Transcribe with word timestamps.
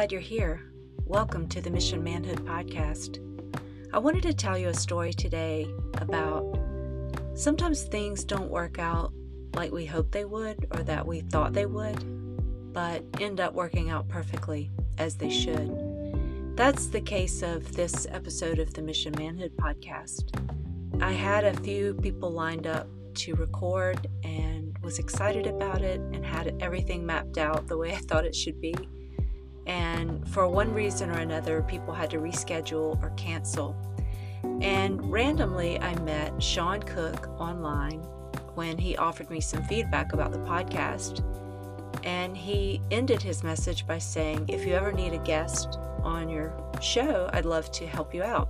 glad 0.00 0.12
you're 0.12 0.20
here. 0.22 0.62
Welcome 1.04 1.46
to 1.48 1.60
the 1.60 1.68
Mission 1.68 2.02
Manhood 2.02 2.46
Podcast. 2.46 3.18
I 3.92 3.98
wanted 3.98 4.22
to 4.22 4.32
tell 4.32 4.56
you 4.56 4.68
a 4.68 4.74
story 4.74 5.12
today 5.12 5.68
about 5.98 6.58
sometimes 7.34 7.82
things 7.82 8.24
don't 8.24 8.48
work 8.48 8.78
out 8.78 9.12
like 9.54 9.72
we 9.72 9.84
hoped 9.84 10.12
they 10.12 10.24
would 10.24 10.66
or 10.70 10.82
that 10.84 11.06
we 11.06 11.20
thought 11.20 11.52
they 11.52 11.66
would, 11.66 12.72
but 12.72 13.04
end 13.20 13.40
up 13.40 13.52
working 13.52 13.90
out 13.90 14.08
perfectly 14.08 14.70
as 14.96 15.16
they 15.16 15.28
should. 15.28 16.56
That's 16.56 16.86
the 16.86 17.02
case 17.02 17.42
of 17.42 17.76
this 17.76 18.06
episode 18.10 18.58
of 18.58 18.72
the 18.72 18.80
Mission 18.80 19.12
Manhood 19.18 19.52
Podcast. 19.58 20.32
I 21.02 21.12
had 21.12 21.44
a 21.44 21.60
few 21.60 21.92
people 21.92 22.30
lined 22.30 22.66
up 22.66 22.88
to 23.16 23.34
record 23.34 24.06
and 24.24 24.74
was 24.82 24.98
excited 24.98 25.46
about 25.46 25.82
it 25.82 26.00
and 26.00 26.24
had 26.24 26.56
everything 26.62 27.04
mapped 27.04 27.36
out 27.36 27.66
the 27.66 27.76
way 27.76 27.92
I 27.92 27.98
thought 27.98 28.24
it 28.24 28.34
should 28.34 28.62
be. 28.62 28.74
And 29.66 30.26
for 30.28 30.48
one 30.48 30.72
reason 30.72 31.10
or 31.10 31.18
another, 31.18 31.62
people 31.62 31.94
had 31.94 32.10
to 32.10 32.18
reschedule 32.18 33.02
or 33.02 33.10
cancel. 33.10 33.76
And 34.60 35.10
randomly, 35.10 35.78
I 35.80 35.98
met 36.00 36.42
Sean 36.42 36.82
Cook 36.82 37.28
online 37.40 38.00
when 38.54 38.78
he 38.78 38.96
offered 38.96 39.30
me 39.30 39.40
some 39.40 39.62
feedback 39.64 40.12
about 40.12 40.32
the 40.32 40.38
podcast. 40.38 41.24
And 42.04 42.36
he 42.36 42.80
ended 42.90 43.22
his 43.22 43.42
message 43.42 43.86
by 43.86 43.98
saying, 43.98 44.46
If 44.48 44.66
you 44.66 44.74
ever 44.74 44.92
need 44.92 45.12
a 45.12 45.18
guest 45.18 45.78
on 46.02 46.28
your 46.28 46.52
show, 46.80 47.28
I'd 47.32 47.44
love 47.44 47.70
to 47.72 47.86
help 47.86 48.14
you 48.14 48.22
out. 48.22 48.48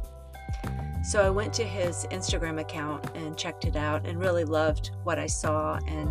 So 1.02 1.22
I 1.22 1.30
went 1.30 1.52
to 1.54 1.64
his 1.64 2.06
Instagram 2.10 2.60
account 2.60 3.04
and 3.16 3.36
checked 3.36 3.64
it 3.64 3.74
out 3.74 4.06
and 4.06 4.20
really 4.20 4.44
loved 4.44 4.90
what 5.02 5.18
I 5.18 5.26
saw 5.26 5.78
and 5.88 6.10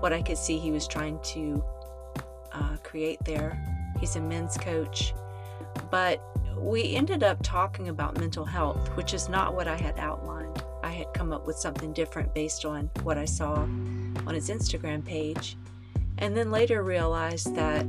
what 0.00 0.12
I 0.12 0.20
could 0.20 0.36
see 0.36 0.58
he 0.58 0.70
was 0.70 0.86
trying 0.86 1.18
to 1.22 1.64
uh, 2.52 2.76
create 2.82 3.18
there. 3.24 3.58
He's 4.02 4.16
a 4.16 4.20
men's 4.20 4.56
coach. 4.56 5.14
But 5.88 6.20
we 6.56 6.96
ended 6.96 7.22
up 7.22 7.38
talking 7.40 7.88
about 7.88 8.18
mental 8.18 8.44
health, 8.44 8.88
which 8.96 9.14
is 9.14 9.28
not 9.28 9.54
what 9.54 9.68
I 9.68 9.76
had 9.76 9.96
outlined. 9.96 10.60
I 10.82 10.90
had 10.90 11.14
come 11.14 11.32
up 11.32 11.46
with 11.46 11.54
something 11.54 11.92
different 11.92 12.34
based 12.34 12.64
on 12.64 12.90
what 13.04 13.16
I 13.16 13.26
saw 13.26 13.54
on 13.54 14.34
his 14.34 14.50
Instagram 14.50 15.04
page. 15.04 15.56
And 16.18 16.36
then 16.36 16.50
later 16.50 16.82
realized 16.82 17.54
that 17.54 17.86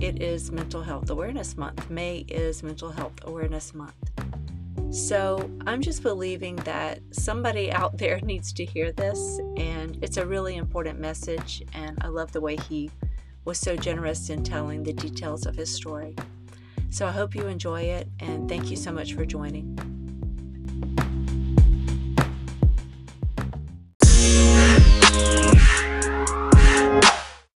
it 0.00 0.22
is 0.22 0.52
Mental 0.52 0.82
Health 0.82 1.08
Awareness 1.08 1.56
Month. 1.56 1.88
May 1.88 2.26
is 2.28 2.62
Mental 2.62 2.90
Health 2.90 3.14
Awareness 3.24 3.72
Month. 3.72 3.94
So 4.90 5.50
I'm 5.66 5.80
just 5.80 6.02
believing 6.02 6.56
that 6.56 7.00
somebody 7.10 7.72
out 7.80 7.96
there 7.96 8.20
needs 8.20 8.52
to 8.52 8.66
hear 8.66 8.92
this, 8.92 9.40
and 9.56 9.98
it's 10.02 10.18
a 10.18 10.26
really 10.26 10.56
important 10.56 11.00
message. 11.00 11.62
And 11.72 11.96
I 12.02 12.08
love 12.08 12.32
the 12.32 12.42
way 12.42 12.56
he 12.68 12.90
was 13.44 13.58
so 13.58 13.76
generous 13.76 14.30
in 14.30 14.42
telling 14.42 14.82
the 14.82 14.92
details 14.92 15.44
of 15.44 15.54
his 15.54 15.72
story. 15.72 16.16
So 16.90 17.06
I 17.06 17.10
hope 17.10 17.34
you 17.34 17.46
enjoy 17.46 17.82
it, 17.82 18.08
and 18.20 18.48
thank 18.48 18.70
you 18.70 18.76
so 18.76 18.90
much 18.90 19.12
for 19.14 19.26
joining. 19.26 19.76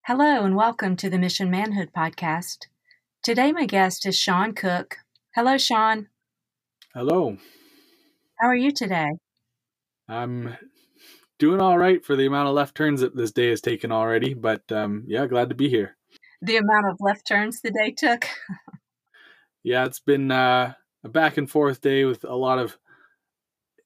Hello, 0.06 0.44
and 0.44 0.56
welcome 0.56 0.96
to 0.96 1.10
the 1.10 1.18
Mission 1.18 1.50
Manhood 1.50 1.90
Podcast. 1.94 2.66
Today, 3.22 3.52
my 3.52 3.66
guest 3.66 4.06
is 4.06 4.18
Sean 4.18 4.55
Cook. 4.55 4.98
Hello, 5.34 5.58
Sean. 5.58 6.08
Hello. 6.94 7.36
How 8.38 8.48
are 8.48 8.56
you 8.56 8.70
today? 8.70 9.10
I'm 10.08 10.56
doing 11.38 11.60
all 11.60 11.78
right 11.78 12.04
for 12.04 12.16
the 12.16 12.27
amount 12.27 12.48
of 12.48 12.54
left 12.54 12.77
turns 12.77 13.00
that 13.00 13.16
this 13.16 13.32
day 13.32 13.50
has 13.50 13.60
taken 13.60 13.92
already, 13.92 14.34
but 14.34 14.70
um, 14.70 15.04
yeah, 15.06 15.27
glad 15.27 15.48
to 15.48 15.54
be 15.54 15.68
here. 15.68 15.96
The 16.42 16.56
amount 16.56 16.86
of 16.90 16.96
left 17.00 17.27
turns 17.27 17.60
the 17.60 17.70
day 17.70 17.92
took? 17.96 18.27
yeah, 19.62 19.84
it's 19.84 20.00
been 20.00 20.30
uh, 20.30 20.74
a 21.02 21.08
back 21.08 21.36
and 21.36 21.50
forth 21.50 21.80
day 21.80 22.05
with 22.05 22.24
a 22.24 22.36
lot 22.36 22.58
of 22.58 22.78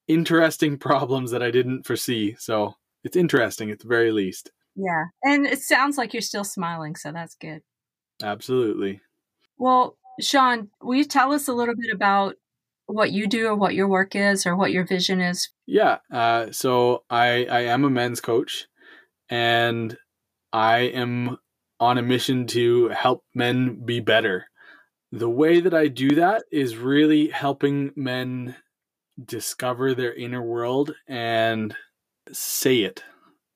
interesting 0.07 0.79
problems 0.79 1.31
that 1.31 1.43
I 1.43 1.51
didn't 1.51 1.87
foresee. 1.87 2.37
So 2.39 2.75
it's 3.05 3.17
interesting 3.17 3.71
at 3.71 3.81
the 3.81 3.89
very 3.89 4.13
least. 4.13 4.51
Yeah. 4.75 5.07
And 5.25 5.47
it 5.47 5.61
sounds 5.61 5.99
like 5.99 6.13
you're 6.13 6.23
still 6.23 6.45
smiling, 6.45 6.95
so 6.97 7.13
that's 7.13 7.35
good. 7.35 7.63
Absolutely. 8.23 9.01
Well, 9.59 9.97
Sean, 10.21 10.71
will 10.83 10.97
you 10.97 11.05
tell 11.05 11.33
us 11.33 11.49
a 11.49 11.53
little 11.53 11.75
bit 11.77 11.93
about 11.93 12.37
what 12.89 13.13
you 13.13 13.27
do 13.27 13.47
or 13.47 13.55
what 13.55 13.75
your 13.75 13.87
work 13.87 14.17
is 14.17 14.47
or 14.47 14.57
what 14.57 14.73
your 14.73 14.85
vision 14.85 15.21
is? 15.21 15.51
Yeah. 15.67 15.99
Uh, 16.13 16.51
so 16.51 17.05
I, 17.09 17.45
I 17.45 17.61
am 17.61 17.85
a 17.85 17.91
men's 17.91 18.21
coach 18.21 18.67
and 19.29 19.97
I 20.53 20.79
am 20.79 21.37
on 21.79 21.99
a 21.99 22.03
mission 22.03 22.47
to 22.49 22.89
help 22.89 23.25
men 23.35 23.85
be 23.85 24.01
better. 24.01 24.47
The 25.13 25.29
way 25.29 25.61
that 25.61 25.75
I 25.75 25.89
do 25.89 26.11
that 26.17 26.45
is 26.51 26.77
really 26.77 27.29
helping 27.29 27.93
men 27.95 28.57
discover 29.23 29.95
their 29.95 30.15
inner 30.15 30.43
world 30.43 30.95
and 31.07 31.75
say 32.33 32.79
it, 32.79 33.05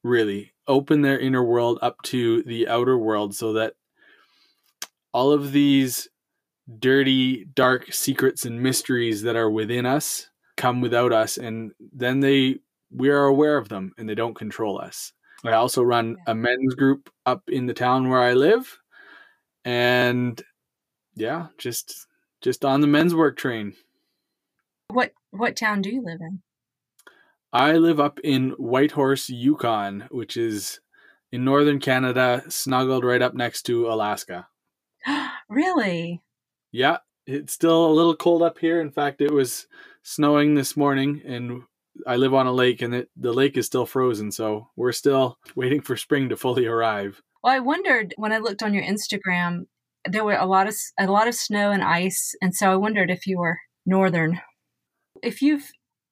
really. 0.05 0.53
Open 0.69 1.03
their 1.03 1.19
inner 1.19 1.43
world 1.43 1.79
up 1.83 1.97
to 2.05 2.43
the 2.43 2.69
outer 2.69 2.97
world 2.97 3.35
so 3.35 3.55
that 3.55 3.75
all 5.13 5.33
of 5.33 5.53
these 5.53 6.09
dirty, 6.79 7.45
dark 7.45 7.93
secrets 7.93 8.45
and 8.45 8.63
mysteries 8.63 9.23
that 9.23 9.37
are 9.37 9.51
within 9.51 9.87
us 9.87 10.29
come 10.57 10.81
without 10.81 11.13
us, 11.13 11.39
and 11.39 11.73
then 11.93 12.21
they 12.21 12.59
we 12.91 13.09
are 13.09 13.25
aware 13.25 13.57
of 13.57 13.69
them 13.69 13.93
and 13.97 14.09
they 14.09 14.15
don't 14.15 14.35
control 14.35 14.79
us. 14.79 15.13
I 15.45 15.53
also 15.53 15.83
run 15.83 16.19
a 16.27 16.35
men's 16.35 16.75
group 16.75 17.11
up 17.27 17.43
in 17.49 17.67
the 17.67 17.75
town 17.75 18.09
where 18.09 18.21
I 18.21 18.35
live, 18.35 18.79
and 19.65 20.41
yeah, 21.15 21.49
just 21.59 22.07
just 22.41 22.65
on 22.65 22.81
the 22.81 22.87
men's 22.87 23.15
work 23.15 23.37
train. 23.37 23.75
What 24.89 25.13
what 25.31 25.57
town 25.57 25.83
do 25.83 25.91
you 25.91 26.03
live 26.03 26.21
in? 26.21 26.43
I 27.53 27.73
live 27.73 28.01
up 28.01 28.19
in 28.25 28.51
Whitehorse, 28.51 29.29
Yukon, 29.29 30.09
which 30.11 30.37
is 30.37 30.81
in 31.33 31.45
northern 31.45 31.81
Canada, 31.81 32.43
snuggled 32.49 33.05
right 33.05 33.21
up 33.21 33.35
next 33.35 33.63
to 33.63 33.89
Alaska. 33.89 34.47
really? 35.49 36.23
Yeah, 36.73 36.99
it's 37.27 37.53
still 37.53 37.87
a 37.87 37.93
little 37.93 38.17
cold 38.17 38.43
up 38.43 38.59
here. 38.59 38.81
In 38.81 38.91
fact, 38.91 39.21
it 39.21 39.31
was 39.31 39.67
snowing 40.03 40.55
this 40.55 40.77
morning, 40.77 41.23
and 41.25 41.63
I 42.07 42.17
live 42.17 42.35
on 42.35 42.47
a 42.47 42.53
lake, 42.53 42.83
and 42.83 42.95
it, 42.95 43.11
the 43.17 43.33
lake 43.33 43.57
is 43.57 43.67
still 43.67 43.87
frozen. 43.87 44.33
So 44.33 44.69
we're 44.77 44.93
still 44.93 45.39
waiting 45.55 45.83
for 45.83 45.97
spring 45.97 46.29
to 46.31 46.37
fully 46.37 46.67
arrive. 46.67 47.23
Well, 47.43 47.53
I 47.53 47.61
wondered 47.61 48.15
when 48.17 48.33
I 48.33 48.39
looked 48.39 48.63
on 48.63 48.75
your 48.75 48.85
Instagram, 48.85 49.67
there 50.09 50.25
were 50.25 50.35
a 50.35 50.47
lot 50.47 50.67
of 50.67 50.75
a 50.99 51.07
lot 51.07 51.29
of 51.29 51.35
snow 51.35 51.71
and 51.71 51.83
ice, 51.83 52.35
and 52.41 52.55
so 52.55 52.73
I 52.73 52.77
wondered 52.77 53.11
if 53.11 53.27
you 53.27 53.39
were 53.39 53.59
northern. 53.87 54.41
If 55.23 55.43
you've 55.43 55.71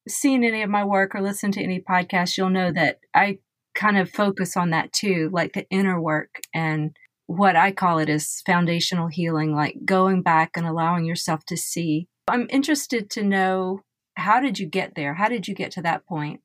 seen 0.08 0.44
any 0.44 0.62
of 0.62 0.70
my 0.70 0.84
work 0.84 1.14
or 1.14 1.20
listened 1.20 1.54
to 1.54 1.62
any 1.62 1.80
podcasts, 1.80 2.36
you'll 2.36 2.50
know 2.50 2.72
that 2.72 2.98
I 3.14 3.38
kind 3.74 3.96
of 3.96 4.10
focus 4.10 4.56
on 4.56 4.70
that 4.70 4.92
too, 4.92 5.30
like 5.32 5.52
the 5.52 5.66
inner 5.70 6.00
work 6.00 6.40
and 6.54 6.96
what 7.30 7.54
I 7.54 7.70
call 7.70 8.00
it 8.00 8.08
is 8.08 8.42
foundational 8.44 9.06
healing, 9.06 9.54
like 9.54 9.84
going 9.84 10.20
back 10.20 10.56
and 10.56 10.66
allowing 10.66 11.04
yourself 11.04 11.44
to 11.46 11.56
see. 11.56 12.08
I'm 12.26 12.48
interested 12.50 13.08
to 13.10 13.22
know 13.22 13.82
how 14.16 14.40
did 14.40 14.58
you 14.58 14.66
get 14.66 14.96
there? 14.96 15.14
How 15.14 15.28
did 15.28 15.46
you 15.46 15.54
get 15.54 15.70
to 15.72 15.82
that 15.82 16.04
point? 16.06 16.40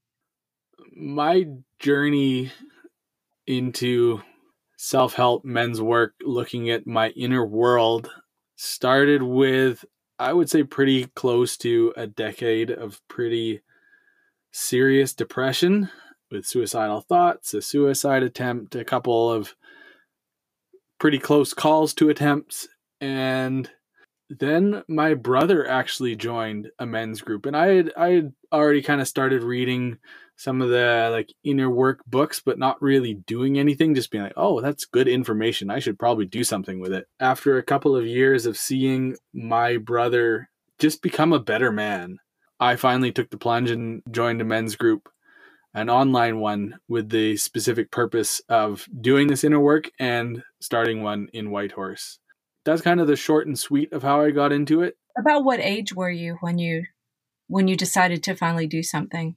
My 0.95 1.47
journey 1.79 2.51
into 3.47 4.21
self 4.77 5.15
help 5.15 5.43
men's 5.43 5.81
work, 5.81 6.13
looking 6.21 6.69
at 6.69 6.85
my 6.85 7.09
inner 7.09 7.43
world, 7.43 8.11
started 8.55 9.23
with, 9.23 9.85
I 10.19 10.33
would 10.33 10.51
say, 10.51 10.61
pretty 10.63 11.07
close 11.15 11.57
to 11.57 11.93
a 11.97 12.05
decade 12.05 12.69
of 12.69 13.01
pretty 13.07 13.61
serious 14.51 15.15
depression 15.15 15.89
with 16.29 16.45
suicidal 16.45 17.01
thoughts, 17.01 17.55
a 17.55 17.61
suicide 17.63 18.21
attempt, 18.21 18.75
a 18.75 18.85
couple 18.85 19.31
of 19.31 19.55
pretty 20.99 21.19
close 21.19 21.53
calls 21.53 21.93
to 21.95 22.09
attempts. 22.09 22.67
And 23.01 23.69
then 24.29 24.83
my 24.87 25.13
brother 25.13 25.67
actually 25.67 26.15
joined 26.15 26.71
a 26.79 26.85
men's 26.85 27.21
group. 27.21 27.45
And 27.45 27.55
I 27.55 27.67
had 27.67 27.93
I 27.95 28.09
had 28.09 28.33
already 28.51 28.81
kind 28.81 29.01
of 29.01 29.07
started 29.07 29.43
reading 29.43 29.97
some 30.37 30.61
of 30.61 30.69
the 30.69 31.09
like 31.11 31.31
inner 31.43 31.69
work 31.69 32.01
books, 32.05 32.41
but 32.43 32.59
not 32.59 32.81
really 32.81 33.13
doing 33.13 33.57
anything, 33.57 33.95
just 33.95 34.11
being 34.11 34.23
like, 34.23 34.33
oh, 34.35 34.61
that's 34.61 34.85
good 34.85 35.07
information. 35.07 35.69
I 35.69 35.79
should 35.79 35.99
probably 35.99 36.25
do 36.25 36.43
something 36.43 36.79
with 36.79 36.93
it. 36.93 37.07
After 37.19 37.57
a 37.57 37.63
couple 37.63 37.95
of 37.95 38.05
years 38.05 38.45
of 38.45 38.57
seeing 38.57 39.15
my 39.33 39.77
brother 39.77 40.49
just 40.79 41.01
become 41.01 41.31
a 41.31 41.39
better 41.39 41.71
man, 41.71 42.19
I 42.59 42.75
finally 42.75 43.11
took 43.11 43.29
the 43.29 43.37
plunge 43.37 43.71
and 43.71 44.01
joined 44.11 44.41
a 44.41 44.45
men's 44.45 44.75
group 44.75 45.09
an 45.75 45.89
online 45.89 46.39
one 46.39 46.79
with 46.87 47.09
the 47.09 47.35
specific 47.35 47.91
purpose 47.91 48.41
of 48.47 48.87
doing 49.01 49.27
this 49.27 49.43
inner 49.43 49.59
work 49.59 49.91
and 49.99 50.41
starting 50.61 51.03
one 51.03 51.27
in 51.33 51.51
Whitehorse. 51.51 52.17
That's 52.63 52.81
kind 52.81 53.01
of 53.01 53.07
the 53.07 53.17
short 53.17 53.45
and 53.45 53.59
sweet 53.59 53.91
of 53.91 54.01
how 54.01 54.21
I 54.21 54.31
got 54.31 54.53
into 54.53 54.81
it. 54.81 54.95
About 55.17 55.43
what 55.43 55.59
age 55.59 55.93
were 55.93 56.09
you 56.09 56.37
when 56.39 56.57
you 56.57 56.85
when 57.47 57.67
you 57.67 57.75
decided 57.75 58.23
to 58.23 58.35
finally 58.35 58.67
do 58.67 58.81
something? 58.81 59.35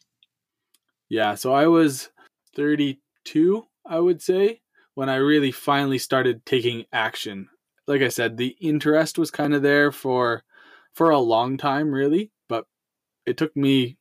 Yeah, 1.11 1.35
so 1.35 1.53
I 1.53 1.67
was 1.67 2.11
32, 2.57 3.67
I 3.85 3.99
would 3.99 4.23
say, 4.23 4.61
when 4.95 5.09
I 5.09 5.17
really 5.17 5.51
finally 5.51 5.99
started 5.99 6.47
taking 6.47 6.87
action. 6.93 7.49
like 7.87 8.03
I 8.03 8.09
said, 8.09 8.37
the 8.37 8.57
interest 8.61 9.19
was 9.19 9.31
kind 9.31 9.55
of 9.55 9.63
there 9.63 9.91
for 9.91 10.45
for 10.95 11.11
a 11.11 11.19
long 11.19 11.57
time, 11.57 11.91
really, 11.91 12.31
but 12.49 12.67
it 13.27 13.37
took 13.37 13.57
me 13.57 13.98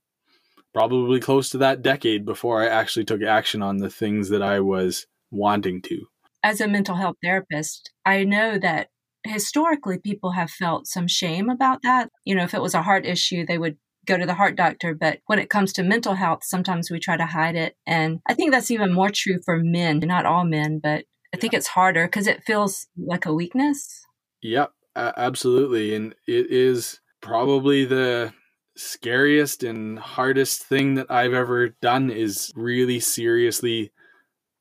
probably 0.73 1.19
close 1.19 1.49
to 1.49 1.57
that 1.59 1.81
decade 1.81 2.25
before 2.25 2.61
I 2.61 2.67
actually 2.67 3.05
took 3.05 3.21
action 3.21 3.61
on 3.61 3.77
the 3.77 3.89
things 3.89 4.29
that 4.29 4.41
I 4.41 4.59
was 4.59 5.07
wanting 5.31 5.81
to. 5.83 6.05
As 6.43 6.61
a 6.61 6.67
mental 6.67 6.95
health 6.95 7.15
therapist, 7.23 7.91
I 8.05 8.23
know 8.23 8.57
that 8.59 8.89
historically 9.25 9.97
people 9.97 10.31
have 10.31 10.49
felt 10.49 10.87
some 10.87 11.07
shame 11.07 11.49
about 11.49 11.81
that. 11.83 12.09
You 12.23 12.35
know, 12.35 12.43
if 12.43 12.53
it 12.53 12.61
was 12.61 12.73
a 12.73 12.83
heart 12.83 13.05
issue, 13.05 13.45
they 13.45 13.57
would 13.57 13.77
go 14.05 14.17
to 14.17 14.25
the 14.25 14.35
heart 14.35 14.55
doctor. 14.55 14.93
But 14.93 15.19
when 15.25 15.39
it 15.39 15.49
comes 15.49 15.73
to 15.73 15.83
mental 15.83 16.13
health, 16.13 16.43
sometimes 16.43 16.89
we 16.89 16.99
try 16.99 17.17
to 17.17 17.25
hide 17.25 17.55
it. 17.55 17.75
And 17.85 18.19
I 18.27 18.33
think 18.33 18.51
that's 18.51 18.71
even 18.71 18.93
more 18.93 19.09
true 19.09 19.39
for 19.43 19.57
men, 19.61 19.99
not 19.99 20.25
all 20.25 20.45
men, 20.45 20.79
but 20.81 21.05
I 21.33 21.37
think 21.37 21.53
it's 21.53 21.67
harder 21.67 22.05
because 22.05 22.27
it 22.27 22.43
feels 22.45 22.87
like 22.95 23.25
a 23.25 23.33
weakness. 23.33 24.05
Yep, 24.43 24.71
absolutely. 24.95 25.93
And 25.93 26.15
it 26.25 26.49
is 26.49 27.01
probably 27.21 27.83
the 27.83 28.33
scariest 28.77 29.63
and 29.63 29.99
hardest 29.99 30.63
thing 30.63 30.95
that 30.95 31.09
I've 31.09 31.33
ever 31.33 31.69
done 31.81 32.09
is 32.09 32.51
really 32.55 32.99
seriously 32.99 33.91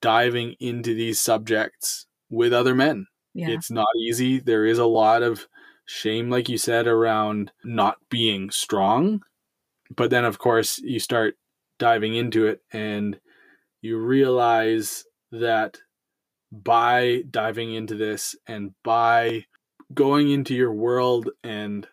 diving 0.00 0.54
into 0.60 0.94
these 0.94 1.20
subjects 1.20 2.06
with 2.30 2.52
other 2.52 2.74
men. 2.74 3.06
Yeah. 3.34 3.50
It's 3.50 3.70
not 3.70 3.86
easy. 4.00 4.40
There 4.40 4.64
is 4.64 4.78
a 4.78 4.86
lot 4.86 5.22
of 5.22 5.46
shame, 5.84 6.30
like 6.30 6.48
you 6.48 6.58
said, 6.58 6.86
around 6.86 7.52
not 7.64 7.98
being 8.10 8.50
strong. 8.50 9.22
But 9.94 10.10
then, 10.10 10.24
of 10.24 10.38
course, 10.38 10.78
you 10.78 10.98
start 10.98 11.36
diving 11.78 12.16
into 12.16 12.46
it 12.46 12.60
and 12.72 13.20
you 13.82 13.98
realize 13.98 15.04
that 15.30 15.78
by 16.50 17.22
diving 17.30 17.74
into 17.74 17.94
this 17.94 18.34
and 18.46 18.74
by 18.82 19.44
going 19.92 20.30
into 20.30 20.54
your 20.54 20.72
world 20.72 21.30
and 21.44 21.86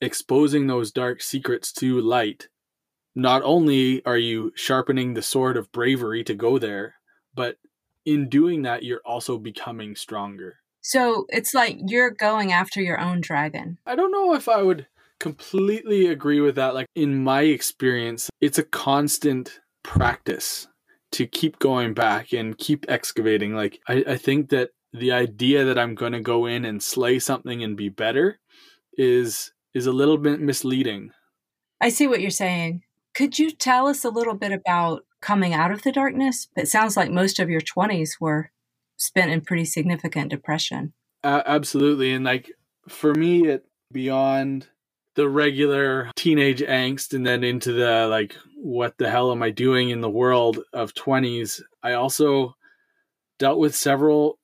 exposing 0.00 0.66
those 0.66 0.92
dark 0.92 1.22
secrets 1.22 1.72
to 1.74 2.00
light, 2.00 2.48
not 3.14 3.42
only 3.44 4.04
are 4.04 4.16
you 4.16 4.52
sharpening 4.54 5.14
the 5.14 5.22
sword 5.22 5.56
of 5.56 5.72
bravery 5.72 6.24
to 6.24 6.34
go 6.34 6.58
there, 6.58 6.94
but 7.34 7.56
in 8.06 8.28
doing 8.28 8.62
that, 8.62 8.82
you're 8.82 9.02
also 9.04 9.38
becoming 9.38 9.94
stronger. 9.94 10.56
So 10.80 11.26
it's 11.28 11.52
like 11.52 11.78
you're 11.86 12.10
going 12.10 12.52
after 12.52 12.80
your 12.80 13.00
own 13.00 13.20
dragon. 13.20 13.78
I 13.84 13.94
don't 13.94 14.12
know 14.12 14.34
if 14.34 14.48
I 14.48 14.62
would 14.62 14.86
completely 15.18 16.06
agree 16.06 16.40
with 16.40 16.54
that. 16.56 16.74
Like, 16.74 16.86
in 16.94 17.22
my 17.22 17.42
experience, 17.42 18.30
it's 18.40 18.58
a 18.58 18.64
constant 18.64 19.60
practice 19.82 20.66
to 21.12 21.26
keep 21.26 21.58
going 21.58 21.92
back 21.92 22.32
and 22.32 22.56
keep 22.56 22.86
excavating. 22.88 23.54
Like, 23.54 23.80
I, 23.86 24.04
I 24.08 24.16
think 24.16 24.48
that 24.50 24.70
the 24.92 25.12
idea 25.12 25.64
that 25.64 25.78
I'm 25.78 25.94
going 25.94 26.12
to 26.12 26.20
go 26.20 26.46
in 26.46 26.64
and 26.64 26.82
slay 26.82 27.18
something 27.18 27.62
and 27.62 27.76
be 27.76 27.88
better 27.88 28.38
is 28.96 29.52
is 29.74 29.86
a 29.86 29.92
little 29.92 30.18
bit 30.18 30.40
misleading. 30.40 31.12
I 31.80 31.88
see 31.88 32.06
what 32.06 32.20
you're 32.20 32.30
saying. 32.30 32.82
Could 33.14 33.38
you 33.38 33.50
tell 33.50 33.86
us 33.86 34.04
a 34.04 34.10
little 34.10 34.34
bit 34.34 34.52
about 34.52 35.04
coming 35.20 35.54
out 35.54 35.70
of 35.70 35.82
the 35.82 35.92
darkness? 35.92 36.48
It 36.56 36.68
sounds 36.68 36.96
like 36.96 37.10
most 37.10 37.38
of 37.38 37.50
your 37.50 37.60
20s 37.60 38.20
were 38.20 38.50
spent 38.96 39.30
in 39.30 39.40
pretty 39.40 39.64
significant 39.64 40.30
depression. 40.30 40.92
Uh, 41.24 41.42
absolutely. 41.46 42.12
And 42.12 42.24
like 42.24 42.52
for 42.88 43.14
me, 43.14 43.46
it 43.46 43.64
beyond 43.92 44.68
the 45.16 45.28
regular 45.28 46.10
teenage 46.16 46.60
angst 46.60 47.14
and 47.14 47.26
then 47.26 47.42
into 47.42 47.72
the 47.72 48.06
like, 48.08 48.36
what 48.56 48.96
the 48.98 49.10
hell 49.10 49.32
am 49.32 49.42
I 49.42 49.50
doing 49.50 49.90
in 49.90 50.00
the 50.00 50.10
world 50.10 50.60
of 50.72 50.94
20s? 50.94 51.62
I 51.82 51.94
also 51.94 52.54
dealt 53.38 53.58
with 53.58 53.74
several 53.74 54.38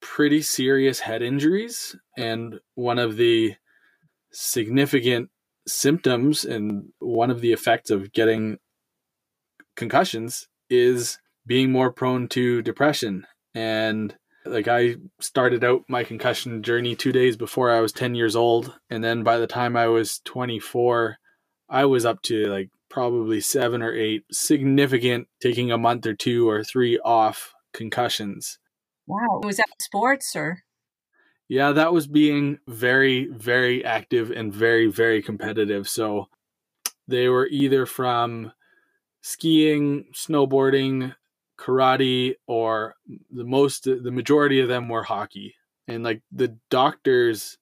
pretty 0.00 0.42
serious 0.42 1.00
head 1.00 1.22
injuries. 1.22 1.96
And 2.16 2.60
one 2.74 2.98
of 2.98 3.16
the 3.16 3.54
significant 4.34 5.30
symptoms 5.66 6.44
and 6.44 6.90
one 6.98 7.30
of 7.30 7.40
the 7.40 7.52
effects 7.52 7.90
of 7.90 8.12
getting 8.12 8.58
concussions 9.76 10.46
is 10.68 11.18
being 11.46 11.70
more 11.70 11.90
prone 11.90 12.28
to 12.28 12.62
depression. 12.62 13.26
And 13.54 14.14
like 14.44 14.68
I 14.68 14.96
started 15.20 15.64
out 15.64 15.84
my 15.88 16.04
concussion 16.04 16.62
journey 16.62 16.94
2 16.94 17.12
days 17.12 17.36
before 17.36 17.70
I 17.70 17.80
was 17.80 17.92
10 17.92 18.14
years 18.14 18.36
old 18.36 18.74
and 18.90 19.02
then 19.02 19.22
by 19.22 19.38
the 19.38 19.46
time 19.46 19.76
I 19.76 19.86
was 19.86 20.20
24 20.24 21.16
I 21.70 21.86
was 21.86 22.04
up 22.04 22.20
to 22.22 22.46
like 22.46 22.68
probably 22.90 23.40
7 23.40 23.82
or 23.82 23.94
8 23.94 24.24
significant 24.30 25.28
taking 25.40 25.72
a 25.72 25.78
month 25.78 26.06
or 26.06 26.14
2 26.14 26.48
or 26.48 26.62
3 26.62 26.98
off 26.98 27.54
concussions. 27.72 28.58
Wow, 29.06 29.40
was 29.42 29.56
that 29.56 29.66
sports 29.80 30.36
or 30.36 30.58
yeah, 31.48 31.72
that 31.72 31.92
was 31.92 32.06
being 32.06 32.58
very, 32.66 33.26
very 33.26 33.84
active 33.84 34.30
and 34.30 34.52
very, 34.52 34.86
very 34.86 35.22
competitive. 35.22 35.88
So 35.88 36.28
they 37.06 37.28
were 37.28 37.46
either 37.48 37.86
from 37.86 38.52
skiing, 39.20 40.06
snowboarding, 40.14 41.14
karate, 41.58 42.34
or 42.46 42.94
the 43.30 43.44
most, 43.44 43.84
the 43.84 44.10
majority 44.10 44.60
of 44.60 44.68
them 44.68 44.88
were 44.88 45.02
hockey. 45.02 45.54
And 45.86 46.02
like 46.02 46.22
the 46.32 46.56
doctors 46.70 47.58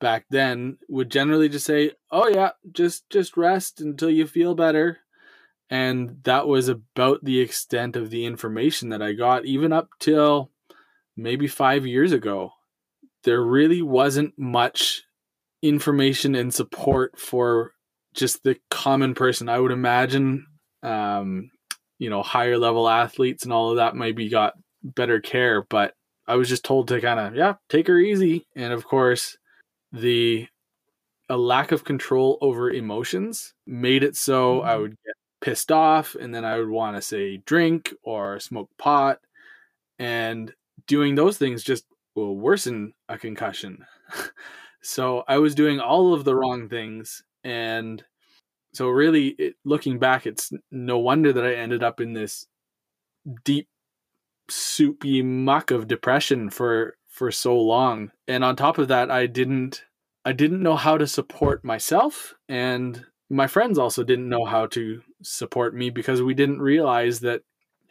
back 0.00 0.26
then 0.28 0.76
would 0.88 1.10
generally 1.10 1.48
just 1.48 1.64
say, 1.64 1.92
"Oh 2.10 2.28
yeah, 2.28 2.50
just 2.72 3.08
just 3.08 3.36
rest 3.38 3.80
until 3.80 4.10
you 4.10 4.26
feel 4.26 4.54
better." 4.54 4.98
And 5.70 6.22
that 6.24 6.46
was 6.46 6.68
about 6.68 7.24
the 7.24 7.40
extent 7.40 7.96
of 7.96 8.10
the 8.10 8.26
information 8.26 8.90
that 8.90 9.00
I 9.00 9.12
got 9.14 9.46
even 9.46 9.72
up 9.72 9.88
till 9.98 10.50
maybe 11.16 11.46
5 11.46 11.86
years 11.86 12.12
ago 12.12 12.52
there 13.24 13.42
really 13.42 13.82
wasn't 13.82 14.38
much 14.38 15.02
information 15.62 16.34
and 16.34 16.52
support 16.52 17.18
for 17.18 17.72
just 18.14 18.42
the 18.42 18.56
common 18.70 19.14
person. 19.14 19.48
I 19.48 19.58
would 19.58 19.72
imagine, 19.72 20.46
um, 20.82 21.50
you 21.98 22.10
know, 22.10 22.22
higher 22.22 22.58
level 22.58 22.88
athletes 22.88 23.44
and 23.44 23.52
all 23.52 23.70
of 23.70 23.76
that 23.76 23.96
maybe 23.96 24.28
got 24.28 24.54
better 24.82 25.20
care, 25.20 25.64
but 25.68 25.94
I 26.26 26.36
was 26.36 26.48
just 26.48 26.64
told 26.64 26.88
to 26.88 27.00
kind 27.00 27.20
of, 27.20 27.34
yeah, 27.34 27.54
take 27.68 27.86
her 27.86 27.98
easy. 27.98 28.46
And 28.56 28.72
of 28.72 28.86
course, 28.86 29.36
the 29.92 30.46
a 31.28 31.36
lack 31.36 31.72
of 31.72 31.84
control 31.84 32.38
over 32.40 32.70
emotions 32.70 33.54
made 33.66 34.02
it 34.02 34.16
so 34.16 34.58
mm-hmm. 34.58 34.68
I 34.68 34.76
would 34.76 34.90
get 34.90 35.14
pissed 35.40 35.72
off 35.72 36.14
and 36.14 36.34
then 36.34 36.44
I 36.44 36.58
would 36.58 36.68
want 36.68 36.96
to 36.96 37.02
say 37.02 37.38
drink 37.38 37.94
or 38.02 38.40
smoke 38.40 38.70
pot. 38.78 39.18
And 39.98 40.52
doing 40.86 41.14
those 41.14 41.38
things 41.38 41.62
just 41.62 41.84
will 42.14 42.36
worsen 42.36 42.92
a 43.08 43.18
concussion. 43.18 43.84
so 44.82 45.24
I 45.28 45.38
was 45.38 45.54
doing 45.54 45.80
all 45.80 46.14
of 46.14 46.24
the 46.24 46.34
wrong 46.34 46.68
things. 46.68 47.22
And 47.44 48.02
so, 48.74 48.88
really, 48.88 49.28
it, 49.28 49.56
looking 49.64 49.98
back, 49.98 50.26
it's 50.26 50.52
no 50.70 50.98
wonder 50.98 51.32
that 51.32 51.44
I 51.44 51.54
ended 51.54 51.82
up 51.82 52.00
in 52.00 52.12
this 52.12 52.46
deep, 53.44 53.68
soupy 54.48 55.22
muck 55.22 55.70
of 55.70 55.88
depression 55.88 56.50
for 56.50 56.96
for 57.08 57.30
so 57.30 57.56
long 57.58 58.10
and 58.26 58.42
on 58.42 58.56
top 58.56 58.78
of 58.78 58.88
that 58.88 59.10
i 59.10 59.26
didn't 59.26 59.84
i 60.24 60.32
didn't 60.32 60.62
know 60.62 60.76
how 60.76 60.96
to 60.96 61.06
support 61.06 61.62
myself 61.62 62.34
and 62.48 63.04
my 63.28 63.46
friends 63.46 63.78
also 63.78 64.02
didn't 64.02 64.28
know 64.28 64.44
how 64.44 64.66
to 64.66 65.00
support 65.22 65.74
me 65.74 65.90
because 65.90 66.22
we 66.22 66.34
didn't 66.34 66.60
realize 66.60 67.20
that 67.20 67.42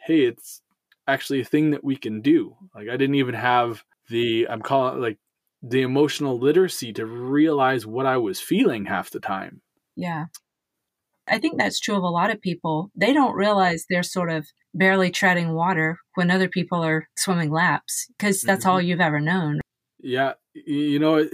hey 0.06 0.22
it's 0.22 0.60
actually 1.06 1.40
a 1.40 1.44
thing 1.44 1.70
that 1.70 1.84
we 1.84 1.96
can 1.96 2.20
do 2.20 2.54
like 2.74 2.88
i 2.88 2.96
didn't 2.96 3.14
even 3.14 3.34
have 3.34 3.84
the 4.12 4.46
I'm 4.48 4.62
calling 4.62 5.00
like 5.00 5.18
the 5.62 5.82
emotional 5.82 6.38
literacy 6.38 6.92
to 6.92 7.06
realize 7.06 7.86
what 7.86 8.06
I 8.06 8.16
was 8.18 8.40
feeling 8.40 8.86
half 8.86 9.10
the 9.10 9.20
time. 9.20 9.62
Yeah. 9.96 10.26
I 11.28 11.38
think 11.38 11.58
that's 11.58 11.80
true 11.80 11.96
of 11.96 12.02
a 12.02 12.08
lot 12.08 12.30
of 12.30 12.40
people. 12.40 12.90
They 12.96 13.12
don't 13.12 13.34
realize 13.34 13.86
they're 13.88 14.02
sort 14.02 14.30
of 14.30 14.46
barely 14.74 15.10
treading 15.10 15.52
water 15.52 15.98
when 16.14 16.30
other 16.30 16.48
people 16.48 16.82
are 16.82 17.08
swimming 17.16 17.50
laps 17.50 18.08
because 18.18 18.40
that's 18.40 18.64
mm-hmm. 18.64 18.70
all 18.70 18.82
you've 18.82 19.00
ever 19.00 19.20
known. 19.20 19.60
Yeah. 20.00 20.32
You 20.54 20.98
know, 20.98 21.28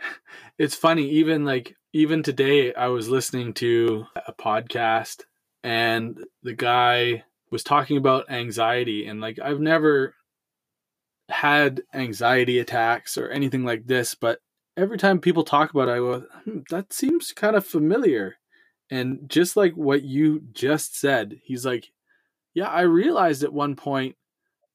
it's 0.58 0.74
funny. 0.74 1.08
Even 1.10 1.44
like, 1.44 1.76
even 1.92 2.22
today, 2.22 2.74
I 2.74 2.88
was 2.88 3.08
listening 3.08 3.54
to 3.54 4.06
a 4.26 4.32
podcast 4.32 5.22
and 5.62 6.18
the 6.42 6.54
guy 6.54 7.24
was 7.50 7.62
talking 7.62 7.96
about 7.96 8.30
anxiety. 8.30 9.06
And 9.06 9.20
like, 9.20 9.38
I've 9.38 9.60
never 9.60 10.14
had 11.28 11.82
anxiety 11.92 12.58
attacks 12.58 13.18
or 13.18 13.28
anything 13.28 13.64
like 13.64 13.86
this, 13.86 14.14
but 14.14 14.40
every 14.76 14.98
time 14.98 15.20
people 15.20 15.44
talk 15.44 15.70
about 15.70 15.88
it, 15.88 15.92
I 15.92 15.96
go, 15.98 16.24
hmm, 16.44 16.58
that 16.70 16.92
seems 16.92 17.32
kind 17.32 17.56
of 17.56 17.66
familiar. 17.66 18.36
And 18.90 19.28
just 19.28 19.56
like 19.56 19.74
what 19.74 20.02
you 20.02 20.40
just 20.52 20.98
said, 20.98 21.40
he's 21.44 21.66
like, 21.66 21.90
yeah, 22.54 22.68
I 22.68 22.82
realized 22.82 23.42
at 23.42 23.52
one 23.52 23.76
point 23.76 24.16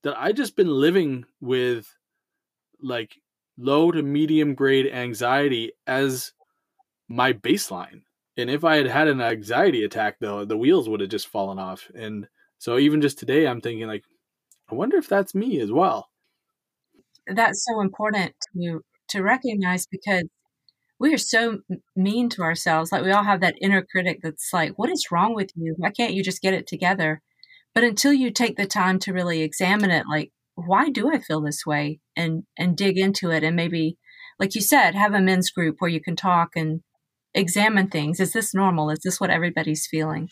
that 0.03 0.15
I 0.17 0.31
just 0.31 0.55
been 0.55 0.69
living 0.69 1.25
with 1.41 1.95
like 2.81 3.15
low 3.57 3.91
to 3.91 4.03
medium 4.03 4.53
grade 4.53 4.87
anxiety 4.87 5.71
as 5.87 6.33
my 7.07 7.33
baseline. 7.33 8.01
And 8.37 8.49
if 8.49 8.63
I 8.63 8.75
had 8.77 8.87
had 8.87 9.07
an 9.07 9.21
anxiety 9.21 9.83
attack, 9.83 10.17
though, 10.19 10.43
the 10.45 10.57
wheels 10.57 10.89
would 10.89 10.99
have 10.99 11.09
just 11.09 11.27
fallen 11.27 11.59
off. 11.59 11.89
And 11.95 12.27
so 12.57 12.77
even 12.77 13.01
just 13.01 13.19
today, 13.19 13.47
I'm 13.47 13.61
thinking 13.61 13.87
like, 13.87 14.03
I 14.69 14.75
wonder 14.75 14.97
if 14.97 15.07
that's 15.07 15.35
me 15.35 15.59
as 15.59 15.71
well. 15.71 16.09
That's 17.27 17.65
so 17.65 17.81
important 17.81 18.33
to 18.55 18.81
to 19.09 19.21
recognize 19.21 19.85
because 19.87 20.23
we 20.99 21.13
are 21.13 21.17
so 21.17 21.59
mean 21.95 22.29
to 22.29 22.41
ourselves. 22.43 22.91
Like 22.91 23.03
we 23.03 23.11
all 23.11 23.23
have 23.23 23.41
that 23.41 23.55
inner 23.61 23.85
critic 23.91 24.19
that's 24.23 24.49
like, 24.53 24.77
"What 24.77 24.89
is 24.89 25.11
wrong 25.11 25.35
with 25.35 25.51
you? 25.55 25.75
Why 25.77 25.91
can't 25.91 26.13
you 26.13 26.23
just 26.23 26.41
get 26.41 26.53
it 26.53 26.67
together?" 26.67 27.21
But 27.75 27.83
until 27.83 28.13
you 28.13 28.31
take 28.31 28.57
the 28.57 28.67
time 28.67 28.99
to 28.99 29.13
really 29.13 29.41
examine 29.41 29.91
it, 29.91 30.05
like, 30.09 30.31
why 30.55 30.89
do 30.89 31.11
I 31.11 31.19
feel 31.19 31.41
this 31.41 31.65
way, 31.65 31.99
and 32.15 32.43
and 32.57 32.77
dig 32.77 32.97
into 32.97 33.31
it, 33.31 33.43
and 33.43 33.55
maybe, 33.55 33.97
like 34.39 34.55
you 34.55 34.61
said, 34.61 34.95
have 34.95 35.13
a 35.13 35.21
men's 35.21 35.49
group 35.49 35.77
where 35.79 35.89
you 35.91 36.01
can 36.01 36.15
talk 36.15 36.49
and 36.55 36.81
examine 37.33 37.89
things. 37.89 38.19
Is 38.19 38.33
this 38.33 38.53
normal? 38.53 38.89
Is 38.89 38.99
this 39.03 39.19
what 39.19 39.29
everybody's 39.31 39.87
feeling? 39.87 40.29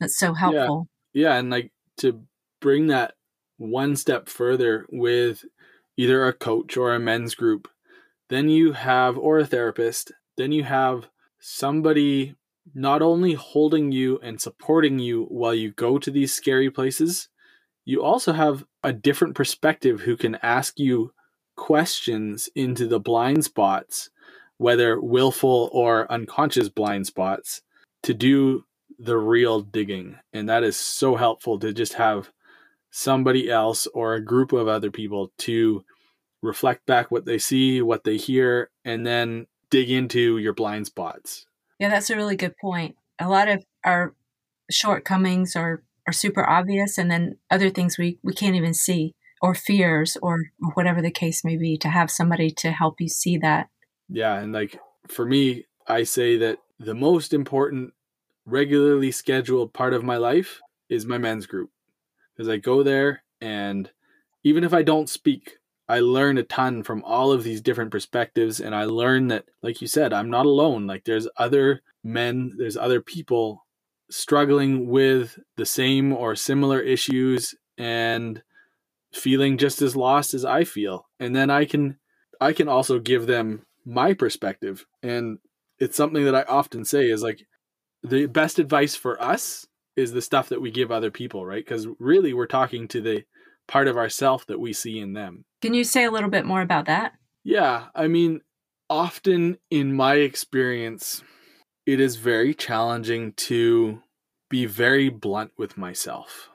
That's 0.00 0.18
so 0.18 0.34
helpful. 0.34 0.88
Yeah, 1.12 1.30
yeah 1.30 1.38
and 1.38 1.50
like 1.50 1.72
to 1.98 2.22
bring 2.60 2.88
that 2.88 3.14
one 3.58 3.96
step 3.96 4.28
further 4.28 4.86
with 4.90 5.44
either 5.98 6.24
a 6.24 6.32
coach 6.32 6.78
or 6.78 6.94
a 6.94 7.00
men's 7.00 7.34
group, 7.34 7.68
then 8.30 8.48
you 8.48 8.72
have, 8.72 9.18
or 9.18 9.38
a 9.38 9.46
therapist, 9.46 10.12
then 10.36 10.52
you 10.52 10.62
have 10.62 11.08
somebody 11.40 12.36
not 12.74 13.02
only 13.02 13.34
holding 13.34 13.90
you 13.90 14.18
and 14.22 14.40
supporting 14.40 14.98
you 14.98 15.24
while 15.24 15.54
you 15.54 15.72
go 15.72 15.98
to 15.98 16.10
these 16.10 16.32
scary 16.32 16.70
places, 16.70 17.28
you 17.84 18.02
also 18.02 18.32
have 18.32 18.64
a 18.82 18.92
different 18.92 19.34
perspective 19.34 20.02
who 20.02 20.16
can 20.16 20.36
ask 20.42 20.78
you 20.78 21.12
questions 21.56 22.48
into 22.54 22.86
the 22.86 23.00
blind 23.00 23.44
spots, 23.44 24.10
whether 24.58 25.00
willful 25.00 25.68
or 25.72 26.10
unconscious 26.12 26.68
blind 26.68 27.06
spots, 27.06 27.62
to 28.02 28.14
do 28.14 28.64
the 28.98 29.16
real 29.16 29.60
digging. 29.60 30.16
And 30.32 30.48
that 30.48 30.62
is 30.62 30.76
so 30.76 31.16
helpful 31.16 31.58
to 31.58 31.72
just 31.72 31.94
have 31.94 32.30
somebody 32.90 33.50
else 33.50 33.86
or 33.88 34.14
a 34.14 34.24
group 34.24 34.52
of 34.52 34.68
other 34.68 34.90
people 34.90 35.32
to 35.38 35.84
reflect 36.42 36.86
back 36.86 37.10
what 37.10 37.24
they 37.24 37.38
see, 37.38 37.82
what 37.82 38.04
they 38.04 38.16
hear, 38.16 38.70
and 38.84 39.06
then 39.06 39.46
dig 39.70 39.90
into 39.90 40.38
your 40.38 40.54
blind 40.54 40.86
spots. 40.86 41.46
Yeah, 41.78 41.88
that's 41.88 42.10
a 42.10 42.16
really 42.16 42.36
good 42.36 42.56
point. 42.56 42.96
A 43.18 43.28
lot 43.28 43.48
of 43.48 43.64
our 43.84 44.14
shortcomings 44.70 45.56
are, 45.56 45.82
are 46.06 46.12
super 46.12 46.48
obvious, 46.48 46.98
and 46.98 47.10
then 47.10 47.38
other 47.50 47.70
things 47.70 47.98
we, 47.98 48.18
we 48.22 48.32
can't 48.32 48.56
even 48.56 48.74
see, 48.74 49.14
or 49.42 49.54
fears, 49.54 50.16
or, 50.22 50.50
or 50.62 50.70
whatever 50.74 51.02
the 51.02 51.10
case 51.10 51.44
may 51.44 51.56
be, 51.56 51.76
to 51.78 51.88
have 51.88 52.10
somebody 52.10 52.50
to 52.50 52.70
help 52.70 53.00
you 53.00 53.08
see 53.08 53.36
that. 53.38 53.68
Yeah, 54.08 54.38
and 54.38 54.52
like 54.52 54.80
for 55.08 55.26
me, 55.26 55.66
I 55.86 56.04
say 56.04 56.36
that 56.38 56.58
the 56.78 56.94
most 56.94 57.32
important 57.32 57.92
regularly 58.46 59.10
scheduled 59.10 59.74
part 59.74 59.92
of 59.92 60.04
my 60.04 60.16
life 60.16 60.60
is 60.88 61.04
my 61.04 61.18
men's 61.18 61.46
group 61.46 61.70
because 62.38 62.48
I 62.48 62.56
go 62.56 62.84
there 62.84 63.24
and 63.40 63.90
even 64.44 64.62
if 64.62 64.72
I 64.72 64.82
don't 64.82 65.10
speak, 65.10 65.56
I 65.88 66.00
learn 66.00 66.38
a 66.38 66.44
ton 66.44 66.84
from 66.84 67.02
all 67.04 67.32
of 67.32 67.42
these 67.42 67.60
different 67.60 67.90
perspectives. 67.90 68.60
And 68.60 68.74
I 68.74 68.84
learn 68.84 69.28
that, 69.28 69.46
like 69.62 69.82
you 69.82 69.88
said, 69.88 70.12
I'm 70.12 70.30
not 70.30 70.46
alone. 70.46 70.86
Like 70.86 71.04
there's 71.04 71.26
other 71.36 71.82
men, 72.04 72.52
there's 72.56 72.76
other 72.76 73.00
people 73.00 73.66
struggling 74.10 74.88
with 74.88 75.38
the 75.56 75.66
same 75.66 76.12
or 76.12 76.36
similar 76.36 76.80
issues 76.80 77.54
and 77.76 78.42
feeling 79.12 79.58
just 79.58 79.82
as 79.82 79.96
lost 79.96 80.34
as 80.34 80.44
I 80.44 80.64
feel. 80.64 81.08
And 81.18 81.34
then 81.34 81.50
I 81.50 81.64
can 81.64 81.98
I 82.40 82.52
can 82.52 82.68
also 82.68 83.00
give 83.00 83.26
them 83.26 83.66
my 83.84 84.14
perspective. 84.14 84.86
And 85.02 85.38
it's 85.78 85.96
something 85.96 86.24
that 86.24 86.34
I 86.34 86.42
often 86.42 86.84
say 86.84 87.10
is 87.10 87.22
like 87.22 87.46
the 88.02 88.26
best 88.26 88.58
advice 88.58 88.94
for 88.94 89.20
us 89.20 89.66
is 89.98 90.12
the 90.12 90.22
stuff 90.22 90.48
that 90.48 90.60
we 90.60 90.70
give 90.70 90.92
other 90.92 91.10
people, 91.10 91.44
right? 91.44 91.64
Because 91.64 91.88
really 91.98 92.32
we're 92.32 92.46
talking 92.46 92.86
to 92.88 93.00
the 93.00 93.24
part 93.66 93.88
of 93.88 93.96
ourself 93.96 94.46
that 94.46 94.60
we 94.60 94.72
see 94.72 95.00
in 95.00 95.12
them. 95.12 95.44
Can 95.60 95.74
you 95.74 95.82
say 95.82 96.04
a 96.04 96.10
little 96.10 96.30
bit 96.30 96.46
more 96.46 96.62
about 96.62 96.86
that? 96.86 97.14
Yeah, 97.42 97.86
I 97.96 98.06
mean, 98.06 98.42
often 98.88 99.58
in 99.70 99.92
my 99.94 100.14
experience, 100.14 101.22
it 101.84 101.98
is 101.98 102.14
very 102.14 102.54
challenging 102.54 103.32
to 103.32 104.00
be 104.48 104.66
very 104.66 105.08
blunt 105.08 105.50
with 105.58 105.76
myself 105.76 106.48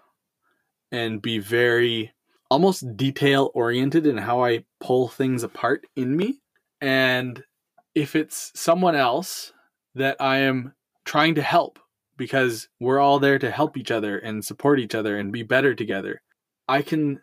and 0.90 1.22
be 1.22 1.38
very 1.38 2.14
almost 2.50 2.96
detail 2.96 3.52
oriented 3.54 4.08
in 4.08 4.18
how 4.18 4.44
I 4.44 4.64
pull 4.80 5.10
things 5.10 5.44
apart 5.44 5.86
in 5.98 6.16
me. 6.16 6.40
And 6.80 7.44
if 7.94 8.16
it's 8.16 8.52
someone 8.56 8.96
else 8.96 9.52
that 9.96 10.16
I 10.22 10.38
am 10.38 10.74
trying 11.04 11.36
to 11.36 11.42
help 11.42 11.80
because 12.18 12.70
we're 12.80 13.00
all 13.00 13.20
there 13.20 13.40
to 13.40 13.52
help 13.52 13.78
each 13.78 13.92
other 13.92 14.18
and 14.18 14.46
support 14.46 14.80
each 14.80 14.96
other 14.96 15.18
and 15.18 15.32
be 15.32 15.44
better 15.44 15.74
together. 15.74 16.22
I 16.68 16.82
can 16.82 17.22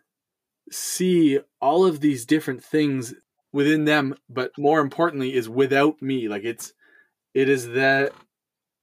see 0.71 1.41
all 1.61 1.85
of 1.85 2.01
these 2.01 2.27
different 2.27 2.63
things 2.63 3.15
within 3.53 3.85
them, 3.85 4.15
but 4.29 4.53
more 4.59 4.81
importantly 4.81 5.35
is 5.35 5.49
without 5.49 6.01
me. 6.01 6.29
Like 6.29 6.45
it's 6.45 6.73
it 7.35 7.49
is 7.49 7.69
that 7.71 8.13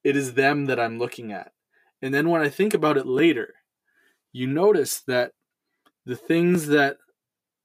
it 0.03 0.15
is 0.15 0.33
them 0.33 0.65
that 0.65 0.79
I'm 0.79 0.99
looking 0.99 1.31
at. 1.31 1.51
And 2.01 2.13
then 2.13 2.29
when 2.29 2.41
I 2.41 2.49
think 2.49 2.73
about 2.73 2.97
it 2.97 3.05
later, 3.05 3.53
you 4.31 4.47
notice 4.47 5.01
that 5.07 5.31
the 6.05 6.15
things 6.15 6.67
that 6.67 6.97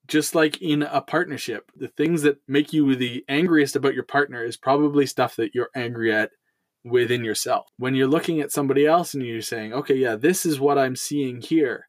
just 0.07 0.35
like 0.35 0.61
in 0.61 0.83
a 0.83 1.01
partnership, 1.01 1.71
the 1.75 1.87
things 1.87 2.23
that 2.23 2.37
make 2.47 2.73
you 2.73 2.95
the 2.95 3.23
angriest 3.29 3.75
about 3.75 3.93
your 3.93 4.03
partner 4.03 4.43
is 4.43 4.57
probably 4.57 5.05
stuff 5.05 5.35
that 5.37 5.55
you're 5.55 5.69
angry 5.75 6.13
at 6.13 6.31
within 6.83 7.23
yourself. 7.23 7.67
When 7.77 7.95
you're 7.95 8.07
looking 8.07 8.41
at 8.41 8.51
somebody 8.51 8.85
else 8.85 9.13
and 9.13 9.25
you're 9.25 9.41
saying, 9.41 9.73
okay, 9.73 9.95
yeah, 9.95 10.15
this 10.15 10.45
is 10.45 10.59
what 10.59 10.77
I'm 10.77 10.95
seeing 10.95 11.41
here. 11.41 11.87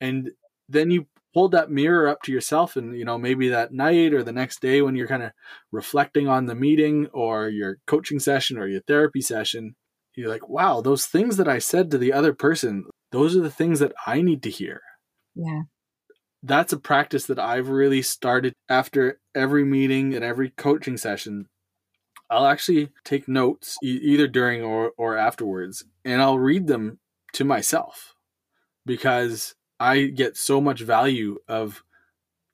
And 0.00 0.30
then 0.68 0.90
you 0.90 1.06
hold 1.34 1.50
that 1.50 1.70
mirror 1.70 2.08
up 2.08 2.22
to 2.22 2.32
yourself 2.32 2.76
and 2.76 2.96
you 2.96 3.04
know 3.04 3.18
maybe 3.18 3.48
that 3.48 3.72
night 3.72 4.14
or 4.14 4.22
the 4.22 4.32
next 4.32 4.60
day 4.60 4.80
when 4.80 4.94
you're 4.94 5.08
kind 5.08 5.22
of 5.22 5.32
reflecting 5.72 6.28
on 6.28 6.46
the 6.46 6.54
meeting 6.54 7.06
or 7.12 7.48
your 7.48 7.78
coaching 7.86 8.20
session 8.20 8.56
or 8.56 8.68
your 8.68 8.80
therapy 8.82 9.20
session 9.20 9.74
you're 10.14 10.28
like 10.28 10.48
wow 10.48 10.80
those 10.80 11.06
things 11.06 11.36
that 11.36 11.48
i 11.48 11.58
said 11.58 11.90
to 11.90 11.98
the 11.98 12.12
other 12.12 12.32
person 12.32 12.84
those 13.10 13.36
are 13.36 13.40
the 13.40 13.50
things 13.50 13.80
that 13.80 13.92
i 14.06 14.22
need 14.22 14.42
to 14.42 14.50
hear 14.50 14.80
yeah 15.34 15.62
that's 16.44 16.72
a 16.72 16.78
practice 16.78 17.26
that 17.26 17.38
i've 17.38 17.68
really 17.68 18.00
started 18.00 18.54
after 18.68 19.18
every 19.34 19.64
meeting 19.64 20.14
and 20.14 20.24
every 20.24 20.50
coaching 20.50 20.96
session 20.96 21.46
I'll 22.34 22.46
actually 22.46 22.90
take 23.04 23.28
notes 23.28 23.78
e- 23.82 24.00
either 24.02 24.26
during 24.26 24.62
or, 24.62 24.92
or 24.96 25.16
afterwards 25.16 25.84
and 26.04 26.20
I'll 26.20 26.38
read 26.38 26.66
them 26.66 26.98
to 27.34 27.44
myself 27.44 28.14
because 28.84 29.54
I 29.78 30.06
get 30.06 30.36
so 30.36 30.60
much 30.60 30.80
value 30.80 31.38
of 31.48 31.82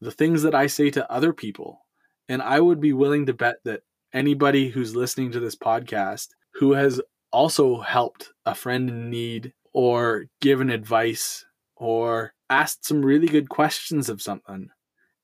the 0.01 0.11
things 0.11 0.43
that 0.43 0.55
I 0.55 0.67
say 0.67 0.91
to 0.91 1.11
other 1.11 1.33
people. 1.33 1.81
And 2.29 2.43
I 2.43 2.61
would 2.61 2.81
be 2.81 2.93
willing 2.93 3.27
to 3.27 3.33
bet 3.33 3.57
that 3.65 3.83
anybody 4.13 4.69
who's 4.69 4.95
listening 4.95 5.33
to 5.33 5.41
this 5.41 5.57
podcast 5.57 6.29
who 6.55 6.73
has 6.73 7.01
also 7.33 7.81
helped 7.81 8.33
a 8.45 8.55
friend 8.55 8.89
in 8.89 9.11
need 9.11 9.53
or 9.73 10.27
given 10.41 10.71
advice 10.71 11.45
or 11.77 12.35
asked 12.49 12.85
some 12.85 13.05
really 13.05 13.29
good 13.29 13.49
questions 13.49 14.09
of 14.09 14.21
something, 14.21 14.69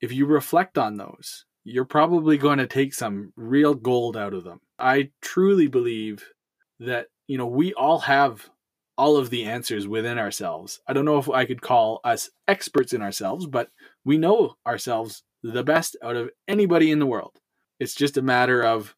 if 0.00 0.12
you 0.12 0.26
reflect 0.26 0.78
on 0.78 0.96
those, 0.96 1.44
you're 1.66 1.84
probably 1.84 2.38
going 2.38 2.58
to 2.58 2.66
take 2.68 2.94
some 2.94 3.32
real 3.34 3.74
gold 3.74 4.16
out 4.16 4.32
of 4.32 4.44
them. 4.44 4.60
I 4.78 5.10
truly 5.20 5.66
believe 5.66 6.24
that, 6.78 7.08
you 7.26 7.36
know, 7.36 7.46
we 7.46 7.74
all 7.74 7.98
have 7.98 8.48
all 8.96 9.16
of 9.16 9.30
the 9.30 9.44
answers 9.44 9.88
within 9.88 10.16
ourselves. 10.16 10.80
I 10.86 10.92
don't 10.92 11.04
know 11.04 11.18
if 11.18 11.28
I 11.28 11.44
could 11.44 11.60
call 11.60 12.00
us 12.04 12.30
experts 12.46 12.92
in 12.92 13.02
ourselves, 13.02 13.48
but 13.48 13.68
we 14.04 14.16
know 14.16 14.54
ourselves 14.64 15.24
the 15.42 15.64
best 15.64 15.96
out 16.04 16.14
of 16.14 16.30
anybody 16.46 16.92
in 16.92 17.00
the 17.00 17.06
world. 17.06 17.32
It's 17.80 17.96
just 17.96 18.16
a 18.16 18.22
matter 18.22 18.62
of 18.62 18.94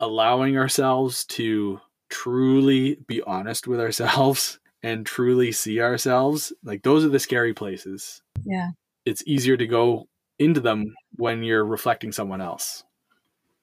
allowing 0.00 0.58
ourselves 0.58 1.24
to 1.26 1.80
truly 2.10 2.98
be 3.06 3.22
honest 3.22 3.68
with 3.68 3.78
ourselves 3.78 4.58
and 4.82 5.06
truly 5.06 5.52
see 5.52 5.80
ourselves. 5.80 6.52
Like 6.64 6.82
those 6.82 7.04
are 7.04 7.08
the 7.08 7.20
scary 7.20 7.54
places. 7.54 8.20
Yeah. 8.44 8.70
It's 9.06 9.22
easier 9.26 9.56
to 9.56 9.66
go 9.66 10.08
into 10.38 10.60
them 10.60 10.94
when 11.16 11.42
you're 11.42 11.64
reflecting 11.64 12.12
someone 12.12 12.40
else. 12.40 12.84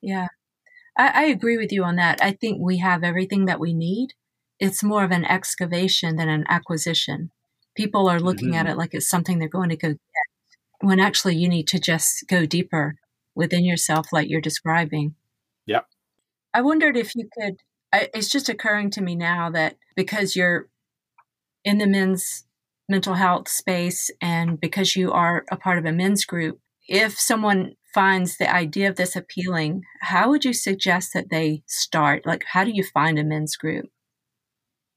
Yeah. 0.01 0.27
I, 0.97 1.07
I, 1.07 1.23
agree 1.25 1.57
with 1.57 1.71
you 1.71 1.83
on 1.83 1.95
that. 1.97 2.21
I 2.21 2.31
think 2.31 2.59
we 2.61 2.77
have 2.77 3.03
everything 3.03 3.45
that 3.45 3.59
we 3.59 3.73
need. 3.73 4.13
It's 4.59 4.83
more 4.83 5.03
of 5.03 5.11
an 5.11 5.25
excavation 5.25 6.15
than 6.15 6.29
an 6.29 6.45
acquisition. 6.47 7.31
People 7.75 8.07
are 8.07 8.19
looking 8.19 8.49
mm-hmm. 8.49 8.67
at 8.67 8.67
it 8.67 8.77
like 8.77 8.93
it's 8.93 9.09
something 9.09 9.39
they're 9.39 9.49
going 9.49 9.69
to 9.69 9.75
go 9.75 9.89
get, 9.89 9.99
when 10.81 10.99
actually 10.99 11.35
you 11.35 11.49
need 11.49 11.67
to 11.67 11.79
just 11.79 12.25
go 12.29 12.45
deeper 12.45 12.95
within 13.35 13.65
yourself, 13.65 14.07
like 14.13 14.29
you're 14.29 14.41
describing. 14.41 15.15
Yeah. 15.65 15.81
I 16.53 16.61
wondered 16.61 16.95
if 16.95 17.13
you 17.15 17.27
could, 17.37 17.55
I, 17.91 18.09
it's 18.13 18.29
just 18.29 18.47
occurring 18.47 18.91
to 18.91 19.01
me 19.01 19.15
now 19.15 19.49
that 19.49 19.75
because 19.95 20.35
you're 20.35 20.69
in 21.65 21.79
the 21.79 21.87
men's 21.87 22.45
mental 22.87 23.15
health 23.15 23.49
space 23.49 24.09
and 24.21 24.59
because 24.59 24.95
you 24.95 25.11
are 25.11 25.43
a 25.51 25.57
part 25.57 25.77
of 25.77 25.85
a 25.85 25.91
men's 25.91 26.23
group, 26.23 26.59
if 26.87 27.19
someone 27.19 27.75
finds 27.93 28.37
the 28.37 28.53
idea 28.53 28.89
of 28.89 28.97
this 28.97 29.15
appealing, 29.15 29.83
how 30.01 30.29
would 30.29 30.43
you 30.45 30.53
suggest 30.53 31.11
that 31.13 31.29
they 31.29 31.63
start? 31.65 32.25
Like, 32.25 32.43
how 32.51 32.63
do 32.63 32.71
you 32.71 32.83
find 32.83 33.17
a 33.17 33.23
men's 33.23 33.55
group? 33.55 33.85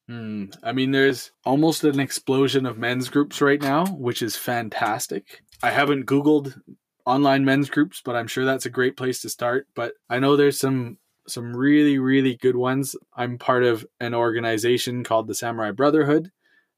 Hmm. 0.08 0.46
I 0.62 0.72
mean, 0.72 0.90
there's 0.90 1.32
almost 1.44 1.84
an 1.84 2.00
explosion 2.00 2.64
of 2.66 2.78
men's 2.78 3.08
groups 3.08 3.40
right 3.40 3.60
now, 3.60 3.86
which 3.86 4.22
is 4.22 4.36
fantastic. 4.36 5.42
I 5.62 5.70
haven't 5.70 6.06
Googled 6.06 6.60
online 7.04 7.44
men's 7.44 7.68
groups, 7.68 8.00
but 8.04 8.16
I'm 8.16 8.26
sure 8.26 8.44
that's 8.44 8.66
a 8.66 8.70
great 8.70 8.96
place 8.96 9.20
to 9.22 9.28
start. 9.28 9.66
But 9.74 9.94
I 10.08 10.18
know 10.18 10.36
there's 10.36 10.58
some 10.58 10.98
some 11.26 11.54
really 11.54 11.98
really 11.98 12.36
good 12.36 12.56
ones. 12.56 12.96
I'm 13.14 13.38
part 13.38 13.64
of 13.64 13.86
an 14.00 14.14
organization 14.14 15.04
called 15.04 15.26
the 15.26 15.34
Samurai 15.34 15.72
Brotherhood, 15.72 16.32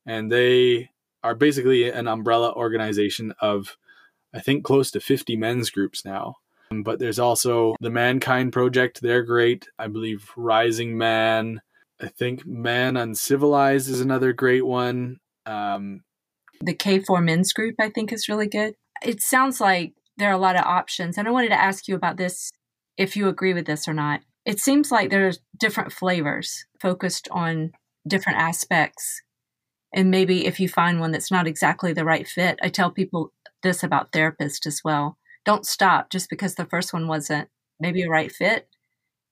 and 0.05 0.31
they 0.31 0.90
are 1.23 1.35
basically 1.37 1.88
an 1.88 2.09
umbrella 2.09 2.52
organization 2.52 3.33
of 3.40 3.76
I 4.33 4.41
think 4.41 4.65
close 4.65 4.91
to 4.93 5.01
50 5.01 5.37
men's 5.37 5.71
groups 5.71 6.05
now. 6.05 6.37
But 6.71 7.01
there's 7.01 7.19
also 7.19 7.75
the 7.81 7.91
Mankind 7.91 8.53
Project. 8.53 9.01
They're 9.03 9.25
great. 9.25 9.69
I 9.79 9.89
believe 9.89 10.31
Rising 10.37 10.97
Man. 10.97 11.63
I 12.01 12.07
think 12.07 12.47
Man 12.47 12.97
Uncivilized 12.97 13.89
is 13.89 14.01
another 14.01 14.33
great 14.33 14.65
one. 14.65 15.19
Um, 15.47 16.03
the 16.61 16.75
K4 16.75 17.23
Men's 17.25 17.53
Group, 17.53 17.75
I 17.81 17.91
think, 17.91 18.13
is 18.13 18.29
really 18.29 18.47
good. 18.47 18.75
It 19.03 19.21
sounds 19.21 19.61
like 19.61 19.95
there 20.17 20.29
are 20.29 20.35
a 20.35 20.39
lot 20.39 20.57
of 20.57 20.65
options. 20.65 21.19
And 21.19 21.27
I 21.27 21.31
wanted 21.31 21.49
to 21.49 21.61
ask 21.61 21.89
you 21.89 21.97
about 21.97 22.17
this 22.17 22.51
if 22.97 23.17
you 23.17 23.29
agree 23.29 23.55
with 23.55 23.67
this 23.67 23.89
or 23.89 23.95
not. 23.95 24.21
It 24.45 24.61
seems 24.61 24.93
like 24.93 25.11
there's 25.11 25.41
different 25.59 25.93
flavors 25.93 26.65
focused 26.81 27.29
on 27.31 27.73
different 28.07 28.39
aspects. 28.39 29.23
And 29.93 30.11
maybe 30.11 30.47
if 30.47 30.61
you 30.61 30.69
find 30.69 31.01
one 31.01 31.11
that's 31.11 31.31
not 31.31 31.47
exactly 31.47 31.93
the 31.93 32.05
right 32.05 32.27
fit, 32.27 32.59
I 32.63 32.69
tell 32.69 32.91
people 32.91 33.33
this 33.62 33.83
about 33.83 34.12
therapists 34.12 34.67
as 34.67 34.81
well. 34.85 35.17
Don't 35.45 35.67
stop 35.67 36.11
just 36.11 36.29
because 36.29 36.55
the 36.55 36.67
first 36.67 36.93
one 36.93 37.09
wasn't 37.09 37.49
maybe 37.79 38.02
a 38.02 38.11
right 38.11 38.31
fit. 38.31 38.69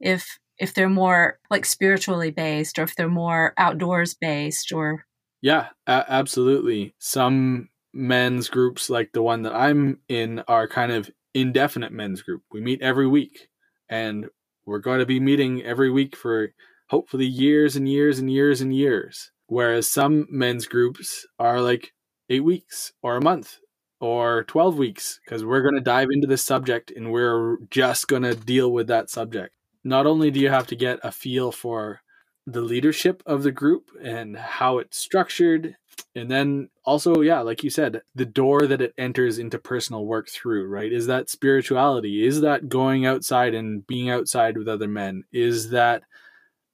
If 0.01 0.39
if 0.59 0.75
they're 0.75 0.89
more 0.89 1.39
like 1.51 1.65
spiritually 1.65 2.31
based 2.31 2.79
or 2.79 2.83
if 2.83 2.95
they're 2.97 3.09
more 3.09 3.55
outdoors 3.57 4.15
based 4.15 4.73
or 4.73 5.05
yeah 5.41 5.69
a- 5.87 6.05
absolutely 6.09 6.95
some 6.99 7.69
men's 7.95 8.49
groups 8.49 8.91
like 8.91 9.13
the 9.13 9.23
one 9.23 9.43
that 9.43 9.55
i'm 9.55 9.99
in 10.09 10.41
are 10.49 10.69
kind 10.69 10.93
of 10.93 11.11
indefinite 11.35 11.93
men's 11.93 12.23
group 12.23 12.43
we 12.53 12.61
meet 12.61 12.83
every 12.83 13.07
week 13.07 13.49
and 13.89 14.29
we're 14.67 14.79
going 14.79 14.99
to 14.99 15.07
be 15.07 15.21
meeting 15.21 15.63
every 15.63 15.91
week 15.91 16.17
for 16.17 16.53
hopefully 16.91 17.27
years 17.27 17.77
and 17.77 17.89
years 17.89 18.19
and 18.19 18.31
years 18.31 18.61
and 18.61 18.75
years 18.75 19.31
whereas 19.47 19.89
some 19.89 20.27
men's 20.31 20.67
groups 20.67 21.27
are 21.39 21.61
like 21.61 21.93
eight 22.29 22.45
weeks 22.45 22.93
or 23.03 23.17
a 23.17 23.23
month 23.23 23.59
or 24.01 24.45
12 24.45 24.79
weeks 24.79 25.21
because 25.25 25.45
we're 25.45 25.63
going 25.63 25.75
to 25.75 25.81
dive 25.81 26.09
into 26.11 26.27
this 26.27 26.43
subject 26.43 26.91
and 26.91 27.11
we're 27.11 27.57
just 27.71 28.09
going 28.09 28.23
to 28.23 28.35
deal 28.35 28.73
with 28.73 28.87
that 28.87 29.11
subject. 29.11 29.55
Not 29.85 30.07
only 30.07 30.31
do 30.31 30.41
you 30.41 30.51
have 30.51 30.67
to 30.69 30.77
get 30.77 31.01
a 31.03 31.11
feel 31.11 31.51
for 31.51 32.01
the 32.47 32.61
leadership 32.61 33.23
of 33.27 33.43
the 33.43 33.53
group 33.53 33.91
and 34.03 34.37
how 34.37 34.79
it's 34.79 34.97
structured 34.97 35.77
and 36.15 36.31
then 36.31 36.71
also 36.85 37.21
yeah 37.21 37.41
like 37.41 37.63
you 37.63 37.69
said 37.69 38.01
the 38.15 38.25
door 38.25 38.67
that 38.67 38.81
it 38.81 38.95
enters 38.97 39.39
into 39.39 39.59
personal 39.59 40.07
work 40.07 40.29
through 40.29 40.67
right? 40.67 40.93
Is 40.93 41.07
that 41.09 41.29
spirituality? 41.29 42.27
Is 42.27 42.41
that 42.41 42.69
going 42.69 43.05
outside 43.05 43.55
and 43.55 43.87
being 43.87 44.09
outside 44.09 44.57
with 44.57 44.69
other 44.69 44.89
men? 44.89 45.25
Is 45.33 45.71
that 45.71 46.03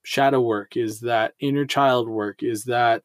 shadow 0.05 0.41
work? 0.41 0.77
Is 0.77 1.01
that 1.01 1.35
inner 1.41 1.67
child 1.67 2.09
work? 2.09 2.43
Is 2.43 2.65
that 2.65 3.03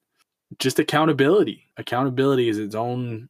just 0.59 0.77
accountability? 0.77 1.71
Accountability 1.77 2.49
is 2.49 2.59
its 2.59 2.75
own 2.75 3.29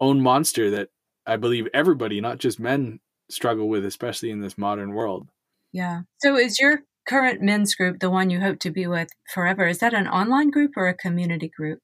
own 0.00 0.20
monster 0.20 0.70
that 0.70 0.88
i 1.26 1.36
believe 1.36 1.66
everybody 1.72 2.20
not 2.20 2.38
just 2.38 2.60
men 2.60 3.00
struggle 3.30 3.68
with 3.68 3.84
especially 3.84 4.30
in 4.30 4.40
this 4.40 4.58
modern 4.58 4.92
world 4.92 5.28
yeah 5.72 6.02
so 6.18 6.36
is 6.36 6.58
your 6.58 6.82
current 7.06 7.42
men's 7.42 7.74
group, 7.74 8.00
the 8.00 8.10
one 8.10 8.30
you 8.30 8.40
hope 8.40 8.58
to 8.60 8.70
be 8.70 8.86
with 8.86 9.08
forever, 9.32 9.66
is 9.66 9.78
that 9.78 9.94
an 9.94 10.08
online 10.08 10.50
group 10.50 10.72
or 10.76 10.88
a 10.88 10.94
community 10.94 11.48
group? 11.48 11.80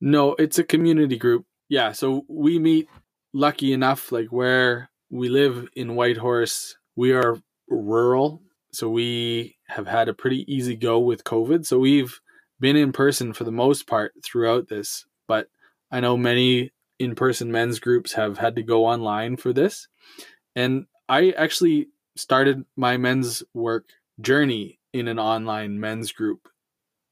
No, 0.00 0.34
it's 0.38 0.58
a 0.58 0.64
community 0.64 1.16
group. 1.16 1.46
Yeah, 1.68 1.92
so 1.92 2.24
we 2.28 2.58
meet 2.58 2.88
lucky 3.32 3.72
enough 3.72 4.12
like 4.12 4.28
where 4.28 4.90
we 5.10 5.28
live 5.28 5.68
in 5.74 5.94
Whitehorse, 5.94 6.76
we 6.96 7.12
are 7.12 7.38
rural, 7.68 8.42
so 8.72 8.88
we 8.88 9.56
have 9.68 9.86
had 9.86 10.08
a 10.08 10.14
pretty 10.14 10.50
easy 10.52 10.76
go 10.76 10.98
with 10.98 11.24
COVID. 11.24 11.66
So 11.66 11.78
we've 11.78 12.20
been 12.60 12.76
in 12.76 12.92
person 12.92 13.32
for 13.32 13.44
the 13.44 13.52
most 13.52 13.86
part 13.86 14.12
throughout 14.24 14.68
this, 14.68 15.06
but 15.26 15.48
I 15.90 16.00
know 16.00 16.16
many 16.16 16.72
in-person 16.98 17.52
men's 17.52 17.78
groups 17.78 18.14
have 18.14 18.38
had 18.38 18.56
to 18.56 18.62
go 18.62 18.86
online 18.86 19.36
for 19.36 19.52
this. 19.52 19.88
And 20.54 20.86
I 21.08 21.30
actually 21.30 21.88
started 22.16 22.64
my 22.76 22.96
men's 22.96 23.42
work 23.54 23.88
journey 24.20 24.78
in 24.92 25.08
an 25.08 25.18
online 25.18 25.78
men's 25.78 26.12
group. 26.12 26.48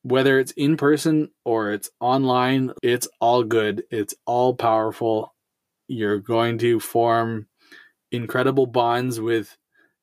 Whether 0.03 0.39
it's 0.39 0.53
in 0.53 0.77
person 0.77 1.31
or 1.45 1.73
it's 1.73 1.91
online, 2.01 2.73
it's 2.83 3.09
all 3.21 3.43
good. 3.43 3.85
It's 3.91 4.15
all 4.27 4.55
powerful. 4.55 5.35
You're 5.89 6.19
going 6.19 6.59
to 6.59 6.81
form 6.81 7.47
incredible 8.11 8.67
bonds 8.67 9.21
with 9.21 9.57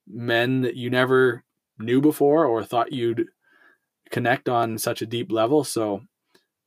men 0.08 0.62
that 0.62 0.76
you 0.76 0.90
never 0.90 1.44
knew 1.78 2.02
before 2.02 2.46
or 2.46 2.64
thought 2.64 2.94
you'd 2.94 3.28
connect 4.10 4.50
on 4.50 4.78
such 4.78 5.02
a 5.02 5.08
deep 5.08 5.32
level. 5.32 5.64
So, 5.64 6.02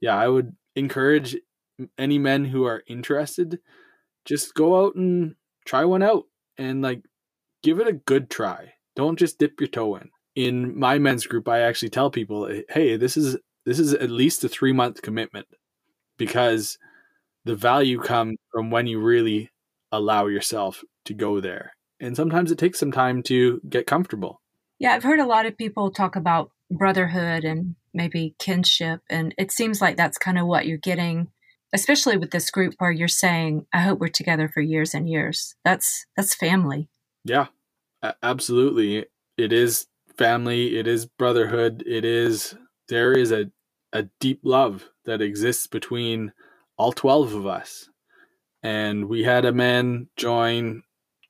yeah, 0.00 0.16
I 0.16 0.28
would 0.28 0.54
encourage 0.74 1.36
any 1.98 2.18
men 2.18 2.44
who 2.46 2.64
are 2.64 2.84
interested 2.86 3.58
just 4.24 4.54
go 4.54 4.84
out 4.84 4.94
and 4.94 5.34
try 5.66 5.84
one 5.84 6.02
out 6.02 6.24
and 6.56 6.80
like 6.82 7.02
give 7.62 7.78
it 7.78 7.88
a 7.88 7.92
good 7.92 8.30
try. 8.30 8.72
Don't 8.96 9.18
just 9.18 9.38
dip 9.38 9.60
your 9.60 9.68
toe 9.68 9.96
in 9.96 10.10
in 10.34 10.78
my 10.78 10.98
men's 10.98 11.26
group, 11.26 11.48
I 11.48 11.60
actually 11.60 11.90
tell 11.90 12.10
people, 12.10 12.46
eh, 12.46 12.62
hey, 12.68 12.96
this 12.96 13.16
is 13.16 13.36
this 13.64 13.78
is 13.78 13.94
at 13.94 14.10
least 14.10 14.44
a 14.44 14.48
three 14.48 14.72
month 14.72 15.02
commitment 15.02 15.46
because 16.18 16.78
the 17.44 17.54
value 17.54 18.00
comes 18.00 18.36
from 18.52 18.70
when 18.70 18.86
you 18.86 19.00
really 19.00 19.50
allow 19.92 20.26
yourself 20.26 20.82
to 21.04 21.14
go 21.14 21.40
there. 21.40 21.72
And 22.00 22.16
sometimes 22.16 22.50
it 22.50 22.58
takes 22.58 22.78
some 22.78 22.92
time 22.92 23.22
to 23.24 23.60
get 23.68 23.86
comfortable. 23.86 24.40
Yeah, 24.78 24.92
I've 24.92 25.04
heard 25.04 25.20
a 25.20 25.26
lot 25.26 25.46
of 25.46 25.56
people 25.56 25.90
talk 25.90 26.16
about 26.16 26.50
brotherhood 26.70 27.44
and 27.44 27.76
maybe 27.94 28.34
kinship. 28.38 29.00
And 29.08 29.34
it 29.38 29.52
seems 29.52 29.80
like 29.80 29.96
that's 29.96 30.18
kind 30.18 30.38
of 30.38 30.46
what 30.46 30.66
you're 30.66 30.78
getting, 30.78 31.28
especially 31.74 32.16
with 32.16 32.30
this 32.30 32.50
group 32.50 32.74
where 32.78 32.92
you're 32.92 33.08
saying, 33.08 33.66
I 33.72 33.80
hope 33.80 33.98
we're 33.98 34.08
together 34.08 34.48
for 34.48 34.60
years 34.60 34.94
and 34.94 35.08
years. 35.08 35.56
That's 35.64 36.06
that's 36.16 36.34
family. 36.34 36.88
Yeah, 37.24 37.48
absolutely. 38.22 39.06
It 39.36 39.52
is 39.52 39.86
family, 40.16 40.78
it 40.78 40.86
is 40.86 41.06
brotherhood, 41.06 41.82
it 41.86 42.04
is 42.04 42.54
there 42.88 43.12
is 43.12 43.32
a 43.32 43.50
a 43.92 44.04
deep 44.20 44.40
love 44.42 44.90
that 45.04 45.22
exists 45.22 45.66
between 45.66 46.32
all 46.76 46.92
12 46.92 47.34
of 47.34 47.46
us. 47.46 47.88
And 48.62 49.08
we 49.08 49.22
had 49.22 49.44
a 49.44 49.52
man 49.52 50.08
join 50.16 50.82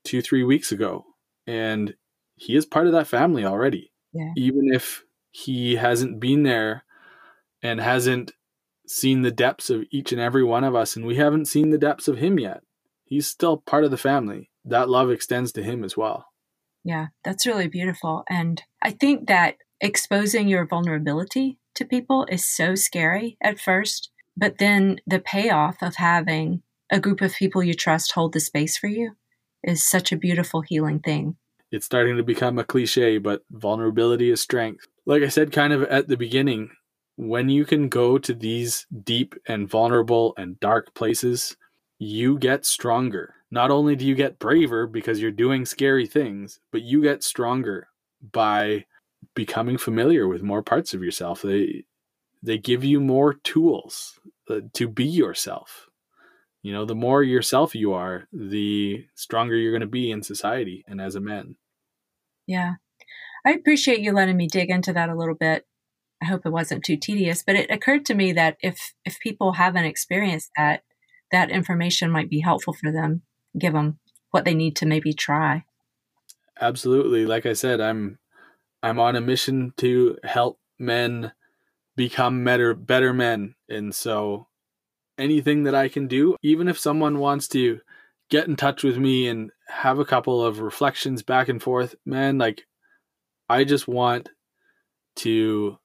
2 0.04 0.22
3 0.22 0.44
weeks 0.44 0.72
ago 0.72 1.04
and 1.46 1.94
he 2.36 2.56
is 2.56 2.66
part 2.66 2.86
of 2.86 2.92
that 2.92 3.06
family 3.06 3.44
already. 3.44 3.92
Yeah. 4.12 4.32
Even 4.36 4.72
if 4.72 5.04
he 5.30 5.76
hasn't 5.76 6.20
been 6.20 6.42
there 6.42 6.84
and 7.62 7.80
hasn't 7.80 8.32
seen 8.86 9.22
the 9.22 9.30
depths 9.30 9.70
of 9.70 9.84
each 9.90 10.12
and 10.12 10.20
every 10.20 10.44
one 10.44 10.64
of 10.64 10.74
us 10.74 10.96
and 10.96 11.06
we 11.06 11.16
haven't 11.16 11.46
seen 11.46 11.70
the 11.70 11.78
depths 11.78 12.08
of 12.08 12.18
him 12.18 12.38
yet. 12.38 12.62
He's 13.04 13.26
still 13.26 13.58
part 13.58 13.84
of 13.84 13.90
the 13.90 13.96
family. 13.96 14.50
That 14.64 14.88
love 14.88 15.10
extends 15.10 15.52
to 15.52 15.62
him 15.62 15.84
as 15.84 15.96
well. 15.96 16.26
Yeah, 16.84 17.08
that's 17.22 17.46
really 17.46 17.68
beautiful. 17.68 18.24
And 18.28 18.62
I 18.82 18.90
think 18.90 19.26
that 19.28 19.56
exposing 19.80 20.48
your 20.48 20.66
vulnerability 20.66 21.58
to 21.74 21.84
people 21.84 22.26
is 22.30 22.44
so 22.44 22.74
scary 22.74 23.36
at 23.42 23.58
first, 23.58 24.10
but 24.36 24.58
then 24.58 25.00
the 25.06 25.18
payoff 25.18 25.82
of 25.82 25.96
having 25.96 26.62
a 26.90 27.00
group 27.00 27.20
of 27.20 27.34
people 27.34 27.62
you 27.62 27.74
trust 27.74 28.12
hold 28.12 28.32
the 28.32 28.40
space 28.40 28.76
for 28.76 28.86
you 28.86 29.16
is 29.62 29.84
such 29.84 30.12
a 30.12 30.16
beautiful 30.16 30.60
healing 30.60 31.00
thing. 31.00 31.36
It's 31.70 31.86
starting 31.86 32.16
to 32.18 32.22
become 32.22 32.58
a 32.58 32.64
cliche, 32.64 33.18
but 33.18 33.42
vulnerability 33.50 34.30
is 34.30 34.40
strength. 34.40 34.86
Like 35.06 35.22
I 35.22 35.28
said 35.28 35.52
kind 35.52 35.72
of 35.72 35.82
at 35.84 36.08
the 36.08 36.16
beginning, 36.16 36.70
when 37.16 37.48
you 37.48 37.64
can 37.64 37.88
go 37.88 38.18
to 38.18 38.34
these 38.34 38.86
deep 39.02 39.34
and 39.46 39.68
vulnerable 39.68 40.34
and 40.36 40.58
dark 40.60 40.94
places, 40.94 41.56
you 41.98 42.38
get 42.38 42.66
stronger. 42.66 43.34
Not 43.50 43.70
only 43.70 43.94
do 43.94 44.04
you 44.04 44.14
get 44.14 44.38
braver 44.38 44.86
because 44.86 45.20
you're 45.20 45.30
doing 45.30 45.64
scary 45.64 46.06
things, 46.06 46.58
but 46.72 46.82
you 46.82 47.02
get 47.02 47.22
stronger 47.22 47.88
by 48.32 48.86
becoming 49.34 49.78
familiar 49.78 50.26
with 50.26 50.42
more 50.42 50.62
parts 50.62 50.92
of 50.92 51.02
yourself. 51.02 51.42
They 51.42 51.84
they 52.42 52.58
give 52.58 52.84
you 52.84 53.00
more 53.00 53.34
tools 53.34 54.18
uh, 54.50 54.60
to 54.74 54.88
be 54.88 55.04
yourself. 55.04 55.88
You 56.62 56.72
know, 56.72 56.84
the 56.84 56.94
more 56.94 57.22
yourself 57.22 57.74
you 57.74 57.92
are, 57.92 58.26
the 58.32 59.06
stronger 59.14 59.54
you're 59.54 59.72
going 59.72 59.80
to 59.80 59.86
be 59.86 60.10
in 60.10 60.22
society 60.22 60.84
and 60.86 61.00
as 61.00 61.14
a 61.14 61.20
man. 61.20 61.56
Yeah. 62.46 62.74
I 63.46 63.52
appreciate 63.52 64.00
you 64.00 64.12
letting 64.12 64.36
me 64.36 64.46
dig 64.46 64.70
into 64.70 64.92
that 64.94 65.10
a 65.10 65.14
little 65.14 65.34
bit. 65.34 65.66
I 66.24 66.26
hope 66.26 66.46
it 66.46 66.50
wasn't 66.50 66.84
too 66.84 66.96
tedious, 66.96 67.42
but 67.46 67.54
it 67.54 67.70
occurred 67.70 68.06
to 68.06 68.14
me 68.14 68.32
that 68.32 68.56
if 68.60 68.94
if 69.04 69.20
people 69.20 69.52
haven't 69.52 69.84
experienced 69.84 70.50
that, 70.56 70.82
that 71.30 71.50
information 71.50 72.10
might 72.10 72.30
be 72.30 72.40
helpful 72.40 72.72
for 72.72 72.90
them, 72.90 73.22
give 73.58 73.74
them 73.74 73.98
what 74.30 74.46
they 74.46 74.54
need 74.54 74.74
to 74.76 74.86
maybe 74.86 75.12
try. 75.12 75.64
Absolutely. 76.58 77.26
Like 77.26 77.44
I 77.44 77.52
said, 77.52 77.80
I'm 77.80 78.18
I'm 78.82 78.98
on 78.98 79.16
a 79.16 79.20
mission 79.20 79.74
to 79.78 80.16
help 80.24 80.58
men 80.78 81.32
become 81.94 82.42
better 82.42 82.72
better 82.72 83.12
men. 83.12 83.54
And 83.68 83.94
so 83.94 84.46
anything 85.18 85.64
that 85.64 85.74
I 85.74 85.88
can 85.88 86.08
do, 86.08 86.36
even 86.42 86.68
if 86.68 86.78
someone 86.78 87.18
wants 87.18 87.48
to 87.48 87.80
get 88.30 88.48
in 88.48 88.56
touch 88.56 88.82
with 88.82 88.96
me 88.96 89.28
and 89.28 89.50
have 89.68 89.98
a 89.98 90.06
couple 90.06 90.42
of 90.42 90.60
reflections 90.60 91.22
back 91.22 91.50
and 91.50 91.62
forth, 91.62 91.94
man, 92.06 92.38
like 92.38 92.62
I 93.50 93.64
just 93.64 93.86
want 93.86 94.30
to 95.16 95.78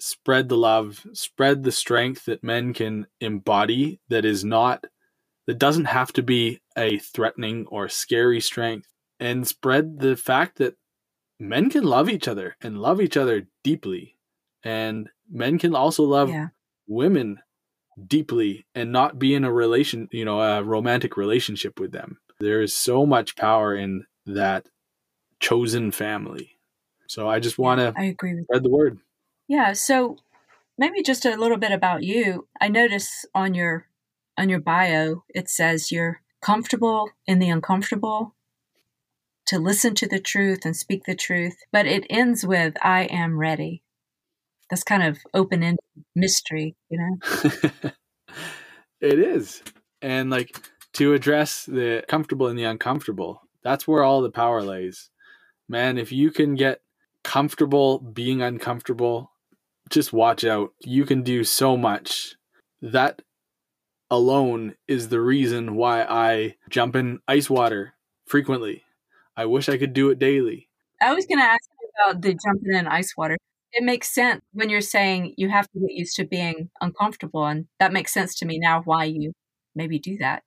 spread 0.00 0.48
the 0.48 0.56
love, 0.56 1.06
spread 1.12 1.62
the 1.62 1.72
strength 1.72 2.24
that 2.24 2.42
men 2.42 2.72
can 2.72 3.06
embody 3.20 4.00
that 4.08 4.24
is 4.24 4.44
not 4.44 4.84
that 5.46 5.58
doesn't 5.58 5.86
have 5.86 6.12
to 6.12 6.22
be 6.22 6.60
a 6.76 6.98
threatening 6.98 7.66
or 7.70 7.88
scary 7.88 8.40
strength 8.40 8.86
and 9.18 9.46
spread 9.46 9.98
the 9.98 10.16
fact 10.16 10.58
that 10.58 10.76
men 11.38 11.68
can 11.68 11.84
love 11.84 12.08
each 12.08 12.28
other 12.28 12.56
and 12.60 12.80
love 12.80 13.00
each 13.00 13.16
other 13.16 13.48
deeply 13.64 14.16
and 14.62 15.08
men 15.30 15.58
can 15.58 15.74
also 15.74 16.04
love 16.04 16.28
yeah. 16.28 16.48
women 16.86 17.38
deeply 18.06 18.64
and 18.74 18.92
not 18.92 19.18
be 19.18 19.34
in 19.34 19.44
a 19.44 19.52
relation 19.52 20.08
you 20.12 20.24
know 20.24 20.40
a 20.40 20.62
romantic 20.62 21.16
relationship 21.16 21.80
with 21.80 21.92
them. 21.92 22.18
There 22.38 22.62
is 22.62 22.74
so 22.74 23.04
much 23.04 23.36
power 23.36 23.74
in 23.74 24.06
that 24.26 24.68
chosen 25.40 25.90
family. 25.90 26.56
So 27.08 27.28
i 27.28 27.40
just 27.40 27.58
want 27.58 27.80
to 27.80 27.92
i 27.96 28.04
agree 28.04 28.34
with 28.34 28.44
spread 28.44 28.62
the 28.62 28.70
word 28.70 29.00
yeah 29.50 29.74
so 29.74 30.16
maybe 30.78 31.02
just 31.02 31.26
a 31.26 31.36
little 31.36 31.58
bit 31.58 31.72
about 31.72 32.02
you 32.02 32.48
i 32.58 32.68
notice 32.68 33.26
on 33.34 33.52
your 33.52 33.86
on 34.38 34.48
your 34.48 34.60
bio 34.60 35.24
it 35.28 35.50
says 35.50 35.92
you're 35.92 36.22
comfortable 36.40 37.10
in 37.26 37.38
the 37.38 37.50
uncomfortable 37.50 38.34
to 39.50 39.58
listen 39.58 39.96
to 39.96 40.06
the 40.06 40.20
truth 40.20 40.64
and 40.64 40.76
speak 40.76 41.02
the 41.06 41.14
truth, 41.16 41.56
but 41.72 41.84
it 41.84 42.06
ends 42.08 42.46
with, 42.46 42.74
I 42.82 43.02
am 43.06 43.36
ready. 43.36 43.82
That's 44.70 44.84
kind 44.84 45.02
of 45.02 45.18
open 45.34 45.64
ended 45.64 45.80
mystery, 46.14 46.76
you 46.88 46.98
know? 47.00 47.90
it 49.00 49.18
is. 49.18 49.60
And 50.00 50.30
like 50.30 50.56
to 50.92 51.14
address 51.14 51.64
the 51.64 52.04
comfortable 52.06 52.46
and 52.46 52.56
the 52.56 52.62
uncomfortable, 52.62 53.42
that's 53.64 53.88
where 53.88 54.04
all 54.04 54.22
the 54.22 54.30
power 54.30 54.62
lays. 54.62 55.10
Man, 55.68 55.98
if 55.98 56.12
you 56.12 56.30
can 56.30 56.54
get 56.54 56.82
comfortable 57.24 57.98
being 57.98 58.42
uncomfortable, 58.42 59.29
just 59.90 60.12
watch 60.12 60.44
out. 60.44 60.72
You 60.80 61.04
can 61.04 61.22
do 61.22 61.44
so 61.44 61.76
much. 61.76 62.36
That 62.82 63.22
alone 64.10 64.74
is 64.88 65.08
the 65.08 65.20
reason 65.20 65.76
why 65.76 66.02
I 66.02 66.56
jump 66.68 66.96
in 66.96 67.20
ice 67.28 67.50
water 67.50 67.94
frequently 68.26 68.84
I 69.40 69.46
wish 69.46 69.70
I 69.70 69.78
could 69.78 69.94
do 69.94 70.10
it 70.10 70.18
daily. 70.18 70.68
I 71.00 71.14
was 71.14 71.24
going 71.24 71.38
to 71.38 71.44
ask 71.44 71.62
you 71.80 71.88
about 71.96 72.20
the 72.20 72.34
jumping 72.34 72.74
in 72.74 72.86
ice 72.86 73.14
water. 73.16 73.38
It 73.72 73.82
makes 73.82 74.12
sense 74.12 74.42
when 74.52 74.68
you're 74.68 74.82
saying 74.82 75.32
you 75.38 75.48
have 75.48 75.66
to 75.70 75.80
get 75.80 75.92
used 75.92 76.16
to 76.16 76.26
being 76.26 76.68
uncomfortable. 76.82 77.46
And 77.46 77.66
that 77.78 77.92
makes 77.92 78.12
sense 78.12 78.34
to 78.40 78.46
me 78.46 78.58
now 78.58 78.82
why 78.84 79.04
you 79.04 79.32
maybe 79.74 79.98
do 79.98 80.18
that. 80.18 80.42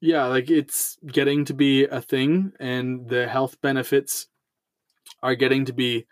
Yeah, 0.00 0.24
like 0.24 0.50
it's 0.50 0.98
getting 1.06 1.44
to 1.44 1.54
be 1.54 1.84
a 1.84 2.02
thing, 2.02 2.52
and 2.58 3.08
the 3.08 3.28
health 3.28 3.60
benefits 3.62 4.26
are 5.22 5.36
getting 5.36 5.64
to 5.66 5.72
be 5.72 6.06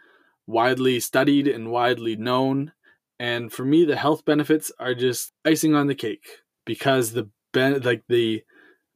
widely 0.47 1.01
studied 1.01 1.49
and 1.49 1.71
widely 1.71 2.17
known. 2.17 2.73
And 3.19 3.53
for 3.53 3.65
me, 3.65 3.85
the 3.85 3.97
health 3.97 4.25
benefits 4.25 4.73
are 4.79 4.95
just 4.95 5.33
icing 5.45 5.75
on 5.75 5.87
the 5.87 5.95
cake 5.95 6.27
because 6.65 7.13
the 7.13 7.31
ben- 7.53 7.81
like 7.83 8.03
the 8.09 8.43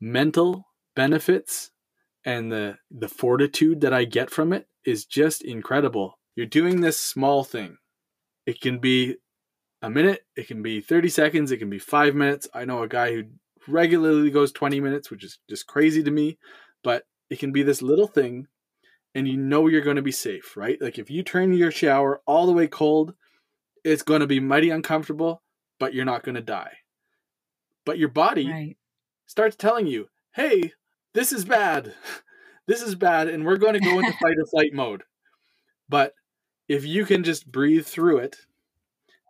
mental 0.00 0.66
benefits 0.94 1.70
and 2.24 2.50
the 2.52 2.76
the 2.90 3.08
fortitude 3.08 3.80
that 3.80 3.94
I 3.94 4.04
get 4.04 4.30
from 4.30 4.52
it 4.52 4.66
is 4.84 5.04
just 5.04 5.42
incredible. 5.42 6.18
You're 6.34 6.46
doing 6.46 6.80
this 6.80 6.98
small 6.98 7.44
thing. 7.44 7.78
It 8.46 8.60
can 8.60 8.78
be 8.78 9.16
a 9.82 9.90
minute, 9.90 10.22
it 10.36 10.48
can 10.48 10.62
be 10.62 10.80
30 10.80 11.08
seconds, 11.08 11.52
it 11.52 11.58
can 11.58 11.70
be 11.70 11.78
5 11.78 12.14
minutes. 12.14 12.48
I 12.52 12.64
know 12.64 12.82
a 12.82 12.88
guy 12.88 13.12
who 13.12 13.24
regularly 13.68 14.30
goes 14.30 14.50
20 14.52 14.80
minutes, 14.80 15.10
which 15.10 15.24
is 15.24 15.38
just 15.48 15.66
crazy 15.66 16.02
to 16.02 16.10
me, 16.10 16.38
but 16.82 17.04
it 17.30 17.38
can 17.38 17.52
be 17.52 17.62
this 17.62 17.82
little 17.82 18.06
thing 18.06 18.48
and 19.18 19.26
you 19.26 19.36
know 19.36 19.66
you're 19.66 19.80
going 19.80 19.96
to 19.96 20.02
be 20.02 20.12
safe, 20.12 20.56
right? 20.56 20.80
Like 20.80 20.96
if 20.96 21.10
you 21.10 21.24
turn 21.24 21.52
your 21.52 21.72
shower 21.72 22.22
all 22.24 22.46
the 22.46 22.52
way 22.52 22.68
cold, 22.68 23.14
it's 23.84 24.04
going 24.04 24.20
to 24.20 24.28
be 24.28 24.38
mighty 24.38 24.70
uncomfortable, 24.70 25.42
but 25.80 25.92
you're 25.92 26.04
not 26.04 26.22
going 26.22 26.36
to 26.36 26.40
die. 26.40 26.72
But 27.84 27.98
your 27.98 28.10
body 28.10 28.48
right. 28.48 28.76
starts 29.26 29.56
telling 29.56 29.88
you, 29.88 30.08
"Hey, 30.34 30.72
this 31.14 31.32
is 31.32 31.44
bad. 31.44 31.94
This 32.66 32.82
is 32.82 32.94
bad, 32.94 33.28
and 33.28 33.46
we're 33.46 33.56
going 33.56 33.72
to 33.72 33.80
go 33.80 33.98
into 33.98 34.12
fight 34.18 34.36
or 34.36 34.44
flight 34.50 34.74
mode. 34.74 35.02
But 35.88 36.12
if 36.68 36.84
you 36.84 37.06
can 37.06 37.24
just 37.24 37.50
breathe 37.50 37.86
through 37.86 38.18
it 38.18 38.36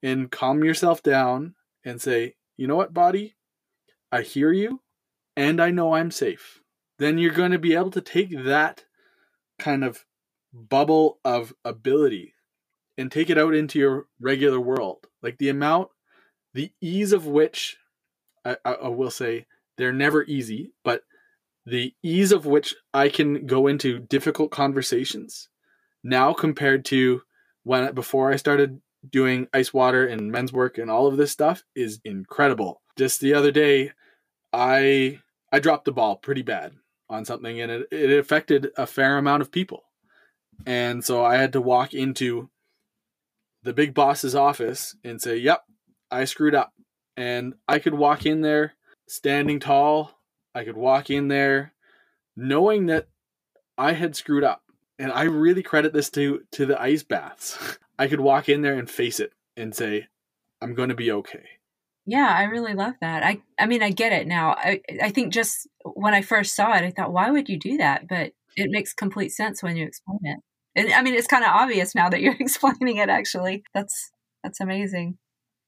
and 0.02 0.28
calm 0.28 0.64
yourself 0.64 1.04
down 1.04 1.54
and 1.84 2.02
say, 2.02 2.34
you 2.56 2.66
know 2.66 2.74
what, 2.74 2.92
body? 2.92 3.36
I 4.10 4.22
hear 4.22 4.50
you 4.50 4.82
and 5.36 5.62
I 5.62 5.70
know 5.70 5.94
I'm 5.94 6.10
safe. 6.10 6.60
Then 6.98 7.16
you're 7.16 7.30
going 7.30 7.52
to 7.52 7.60
be 7.60 7.74
able 7.74 7.92
to 7.92 8.00
take 8.00 8.30
that 8.44 8.84
kind 9.58 9.84
of 9.84 10.04
bubble 10.52 11.18
of 11.24 11.52
ability 11.64 12.34
and 12.96 13.12
take 13.12 13.30
it 13.30 13.38
out 13.38 13.54
into 13.54 13.78
your 13.78 14.06
regular 14.20 14.60
world. 14.60 15.06
Like 15.22 15.38
the 15.38 15.48
amount, 15.48 15.88
the 16.54 16.72
ease 16.80 17.12
of 17.12 17.26
which, 17.26 17.76
I, 18.44 18.56
I, 18.64 18.88
will 18.88 19.10
say, 19.10 19.46
they're 19.76 19.92
never 19.92 20.24
easy, 20.24 20.72
but 20.84 21.02
the 21.64 21.94
ease 22.02 22.32
of 22.32 22.46
which 22.46 22.74
I 22.94 23.08
can 23.08 23.46
go 23.46 23.66
into 23.66 23.98
difficult 23.98 24.50
conversations 24.50 25.48
now 26.02 26.32
compared 26.32 26.84
to 26.86 27.22
when 27.62 27.94
before 27.94 28.32
I 28.32 28.36
started 28.36 28.80
doing 29.08 29.46
ice 29.52 29.72
water 29.72 30.06
and 30.06 30.32
men's 30.32 30.52
work 30.52 30.78
and 30.78 30.90
all 30.90 31.06
of 31.06 31.16
this 31.16 31.30
stuff 31.30 31.64
is 31.74 32.00
incredible. 32.04 32.82
Just 32.96 33.20
the 33.20 33.34
other 33.34 33.52
day, 33.52 33.92
I 34.52 35.20
I 35.52 35.58
dropped 35.60 35.84
the 35.84 35.92
ball 35.92 36.16
pretty 36.16 36.42
bad 36.42 36.72
on 37.10 37.24
something 37.24 37.60
and 37.60 37.70
it, 37.70 37.88
it 37.90 38.18
affected 38.18 38.70
a 38.76 38.86
fair 38.86 39.18
amount 39.18 39.42
of 39.42 39.50
people. 39.52 39.84
And 40.66 41.04
so 41.04 41.24
I 41.24 41.36
had 41.36 41.52
to 41.54 41.60
walk 41.60 41.94
into 41.94 42.50
the 43.62 43.72
big 43.72 43.94
boss's 43.94 44.34
office 44.34 44.96
and 45.04 45.20
say, 45.20 45.36
Yep, 45.36 45.64
I 46.10 46.24
screwed 46.24 46.54
up. 46.54 46.72
And 47.16 47.54
I 47.66 47.78
could 47.78 47.94
walk 47.94 48.26
in 48.26 48.42
there 48.42 48.74
standing 49.06 49.58
tall 49.58 50.18
I 50.58 50.64
could 50.64 50.76
walk 50.76 51.08
in 51.08 51.28
there 51.28 51.72
knowing 52.36 52.86
that 52.86 53.06
I 53.76 53.92
had 53.92 54.16
screwed 54.16 54.44
up. 54.44 54.62
And 54.98 55.12
I 55.12 55.22
really 55.22 55.62
credit 55.62 55.92
this 55.92 56.10
to 56.10 56.42
to 56.52 56.66
the 56.66 56.80
ice 56.80 57.04
baths. 57.04 57.78
I 57.98 58.08
could 58.08 58.20
walk 58.20 58.48
in 58.48 58.62
there 58.62 58.76
and 58.76 58.90
face 58.90 59.20
it 59.20 59.32
and 59.56 59.74
say, 59.74 60.08
I'm 60.60 60.74
going 60.74 60.88
to 60.88 60.96
be 60.96 61.12
okay. 61.12 61.44
Yeah, 62.08 62.34
I 62.34 62.44
really 62.44 62.72
love 62.72 62.94
that. 63.02 63.22
I 63.22 63.42
I 63.58 63.66
mean, 63.66 63.82
I 63.82 63.90
get 63.90 64.14
it 64.14 64.26
now. 64.26 64.52
I 64.52 64.80
I 65.02 65.10
think 65.10 65.30
just 65.30 65.68
when 65.84 66.14
I 66.14 66.22
first 66.22 66.56
saw 66.56 66.74
it, 66.74 66.82
I 66.82 66.90
thought, 66.90 67.12
why 67.12 67.30
would 67.30 67.50
you 67.50 67.58
do 67.58 67.76
that? 67.76 68.08
But 68.08 68.32
it 68.56 68.70
makes 68.70 68.94
complete 68.94 69.28
sense 69.28 69.62
when 69.62 69.76
you 69.76 69.84
explain 69.86 70.20
it. 70.22 70.38
And 70.74 70.92
I 70.94 71.02
mean, 71.02 71.14
it's 71.14 71.26
kind 71.26 71.44
of 71.44 71.50
obvious 71.50 71.94
now 71.94 72.08
that 72.08 72.22
you're 72.22 72.36
explaining 72.40 72.96
it. 72.96 73.10
Actually, 73.10 73.62
that's 73.74 74.10
that's 74.42 74.58
amazing. 74.58 75.18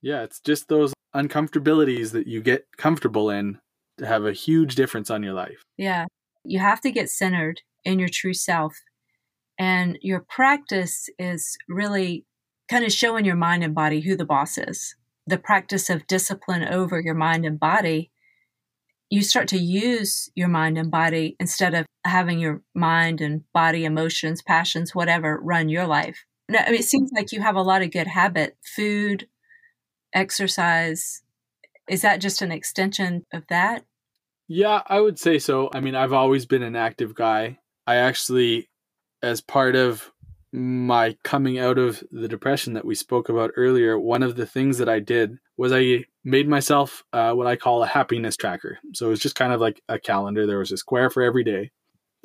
Yeah, 0.00 0.22
it's 0.22 0.40
just 0.40 0.68
those 0.68 0.94
uncomfortabilities 1.14 2.12
that 2.12 2.26
you 2.26 2.40
get 2.40 2.64
comfortable 2.78 3.28
in 3.28 3.58
to 3.98 4.06
have 4.06 4.24
a 4.24 4.32
huge 4.32 4.76
difference 4.76 5.10
on 5.10 5.22
your 5.22 5.34
life. 5.34 5.62
Yeah. 5.76 6.06
You 6.42 6.58
have 6.60 6.80
to 6.80 6.90
get 6.90 7.10
centered 7.10 7.60
in 7.84 7.98
your 7.98 8.08
true 8.10 8.32
self. 8.32 8.74
And 9.58 9.98
your 10.00 10.24
practice 10.26 11.10
is 11.18 11.58
really 11.68 12.24
kind 12.70 12.86
of 12.86 12.92
showing 12.92 13.26
your 13.26 13.36
mind 13.36 13.62
and 13.62 13.74
body 13.74 14.00
who 14.00 14.16
the 14.16 14.24
boss 14.24 14.56
is. 14.56 14.94
The 15.30 15.38
practice 15.38 15.88
of 15.88 16.08
discipline 16.08 16.64
over 16.64 17.00
your 17.00 17.14
mind 17.14 17.46
and 17.46 17.58
body, 17.58 18.10
you 19.10 19.22
start 19.22 19.46
to 19.48 19.58
use 19.58 20.28
your 20.34 20.48
mind 20.48 20.76
and 20.76 20.90
body 20.90 21.36
instead 21.38 21.72
of 21.72 21.86
having 22.04 22.40
your 22.40 22.62
mind 22.74 23.20
and 23.20 23.44
body, 23.52 23.84
emotions, 23.84 24.42
passions, 24.42 24.92
whatever, 24.92 25.38
run 25.40 25.68
your 25.68 25.86
life. 25.86 26.24
I 26.48 26.72
mean, 26.72 26.80
it 26.80 26.84
seems 26.84 27.12
like 27.14 27.30
you 27.30 27.42
have 27.42 27.54
a 27.54 27.62
lot 27.62 27.80
of 27.80 27.92
good 27.92 28.08
habit 28.08 28.56
food, 28.74 29.28
exercise. 30.12 31.22
Is 31.88 32.02
that 32.02 32.20
just 32.20 32.42
an 32.42 32.50
extension 32.50 33.24
of 33.32 33.44
that? 33.50 33.84
Yeah, 34.48 34.82
I 34.84 34.98
would 34.98 35.20
say 35.20 35.38
so. 35.38 35.70
I 35.72 35.78
mean, 35.78 35.94
I've 35.94 36.12
always 36.12 36.44
been 36.44 36.64
an 36.64 36.74
active 36.74 37.14
guy. 37.14 37.58
I 37.86 37.96
actually, 37.96 38.68
as 39.22 39.40
part 39.40 39.76
of 39.76 40.10
my 40.52 41.16
coming 41.22 41.58
out 41.58 41.78
of 41.78 42.02
the 42.10 42.28
depression 42.28 42.74
that 42.74 42.84
we 42.84 42.94
spoke 42.94 43.28
about 43.28 43.52
earlier, 43.56 43.98
one 43.98 44.22
of 44.22 44.36
the 44.36 44.46
things 44.46 44.78
that 44.78 44.88
I 44.88 44.98
did 44.98 45.38
was 45.56 45.72
I 45.72 46.04
made 46.24 46.48
myself 46.48 47.04
uh, 47.12 47.32
what 47.32 47.46
I 47.46 47.56
call 47.56 47.82
a 47.82 47.86
happiness 47.86 48.36
tracker. 48.36 48.78
So 48.92 49.06
it 49.06 49.10
was 49.10 49.20
just 49.20 49.36
kind 49.36 49.52
of 49.52 49.60
like 49.60 49.80
a 49.88 49.98
calendar. 49.98 50.46
There 50.46 50.58
was 50.58 50.72
a 50.72 50.76
square 50.76 51.10
for 51.10 51.22
every 51.22 51.44
day. 51.44 51.70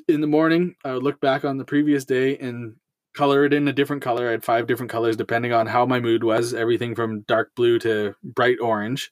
In 0.07 0.21
the 0.21 0.27
morning, 0.27 0.75
I 0.83 0.93
would 0.93 1.03
look 1.03 1.19
back 1.19 1.45
on 1.45 1.57
the 1.57 1.65
previous 1.65 2.05
day 2.05 2.37
and 2.37 2.75
color 3.15 3.45
it 3.45 3.53
in 3.53 3.67
a 3.67 3.73
different 3.73 4.01
color. 4.01 4.27
I 4.27 4.31
had 4.31 4.43
five 4.43 4.67
different 4.67 4.91
colors 4.91 5.15
depending 5.15 5.53
on 5.53 5.67
how 5.67 5.85
my 5.85 5.99
mood 5.99 6.23
was, 6.23 6.53
everything 6.53 6.95
from 6.95 7.21
dark 7.21 7.51
blue 7.55 7.79
to 7.79 8.15
bright 8.23 8.57
orange. 8.59 9.11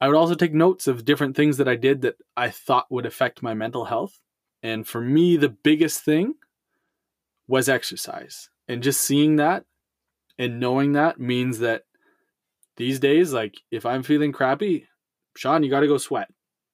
I 0.00 0.08
would 0.08 0.16
also 0.16 0.34
take 0.34 0.54
notes 0.54 0.86
of 0.86 1.04
different 1.04 1.36
things 1.36 1.56
that 1.56 1.68
I 1.68 1.76
did 1.76 2.02
that 2.02 2.16
I 2.36 2.50
thought 2.50 2.90
would 2.90 3.06
affect 3.06 3.42
my 3.42 3.54
mental 3.54 3.84
health. 3.84 4.20
And 4.62 4.86
for 4.86 5.00
me, 5.00 5.36
the 5.36 5.50
biggest 5.50 6.04
thing 6.04 6.34
was 7.46 7.68
exercise. 7.68 8.48
And 8.68 8.82
just 8.82 9.00
seeing 9.02 9.36
that 9.36 9.64
and 10.38 10.58
knowing 10.60 10.92
that 10.92 11.20
means 11.20 11.58
that 11.58 11.82
these 12.76 12.98
days, 12.98 13.32
like 13.32 13.54
if 13.70 13.86
I'm 13.86 14.02
feeling 14.02 14.32
crappy, 14.32 14.86
Sean, 15.36 15.62
you 15.62 15.70
got 15.70 15.80
to 15.80 15.86
go 15.86 15.98
sweat. 15.98 16.28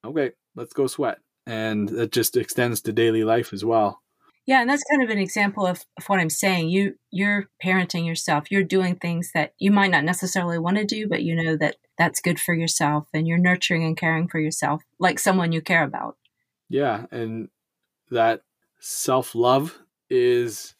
Okay, 0.04 0.30
let's 0.54 0.72
go 0.72 0.86
sweat. 0.86 1.18
and 1.46 1.90
it 1.90 2.12
just 2.12 2.36
extends 2.36 2.80
to 2.82 2.92
daily 2.92 3.24
life 3.24 3.52
as 3.52 3.64
well. 3.64 4.00
Yeah, 4.46 4.60
and 4.60 4.70
that's 4.70 4.84
kind 4.90 5.02
of 5.02 5.10
an 5.10 5.18
example 5.18 5.66
of, 5.66 5.84
of 5.98 6.04
what 6.06 6.18
I'm 6.18 6.30
saying. 6.30 6.70
You 6.70 6.94
you're 7.10 7.48
parenting 7.62 8.06
yourself. 8.06 8.50
You're 8.50 8.64
doing 8.64 8.96
things 8.96 9.32
that 9.34 9.54
you 9.58 9.70
might 9.70 9.90
not 9.90 10.04
necessarily 10.04 10.58
want 10.58 10.76
to 10.78 10.84
do, 10.84 11.08
but 11.08 11.22
you 11.22 11.34
know 11.34 11.56
that 11.56 11.76
that's 11.98 12.20
good 12.20 12.40
for 12.40 12.54
yourself 12.54 13.06
and 13.12 13.28
you're 13.28 13.38
nurturing 13.38 13.84
and 13.84 13.96
caring 13.96 14.28
for 14.28 14.40
yourself 14.40 14.82
like 14.98 15.18
someone 15.18 15.52
you 15.52 15.60
care 15.60 15.84
about. 15.84 16.16
Yeah, 16.68 17.06
and 17.10 17.48
that 18.10 18.42
self-love 18.80 19.78
is 20.10 20.74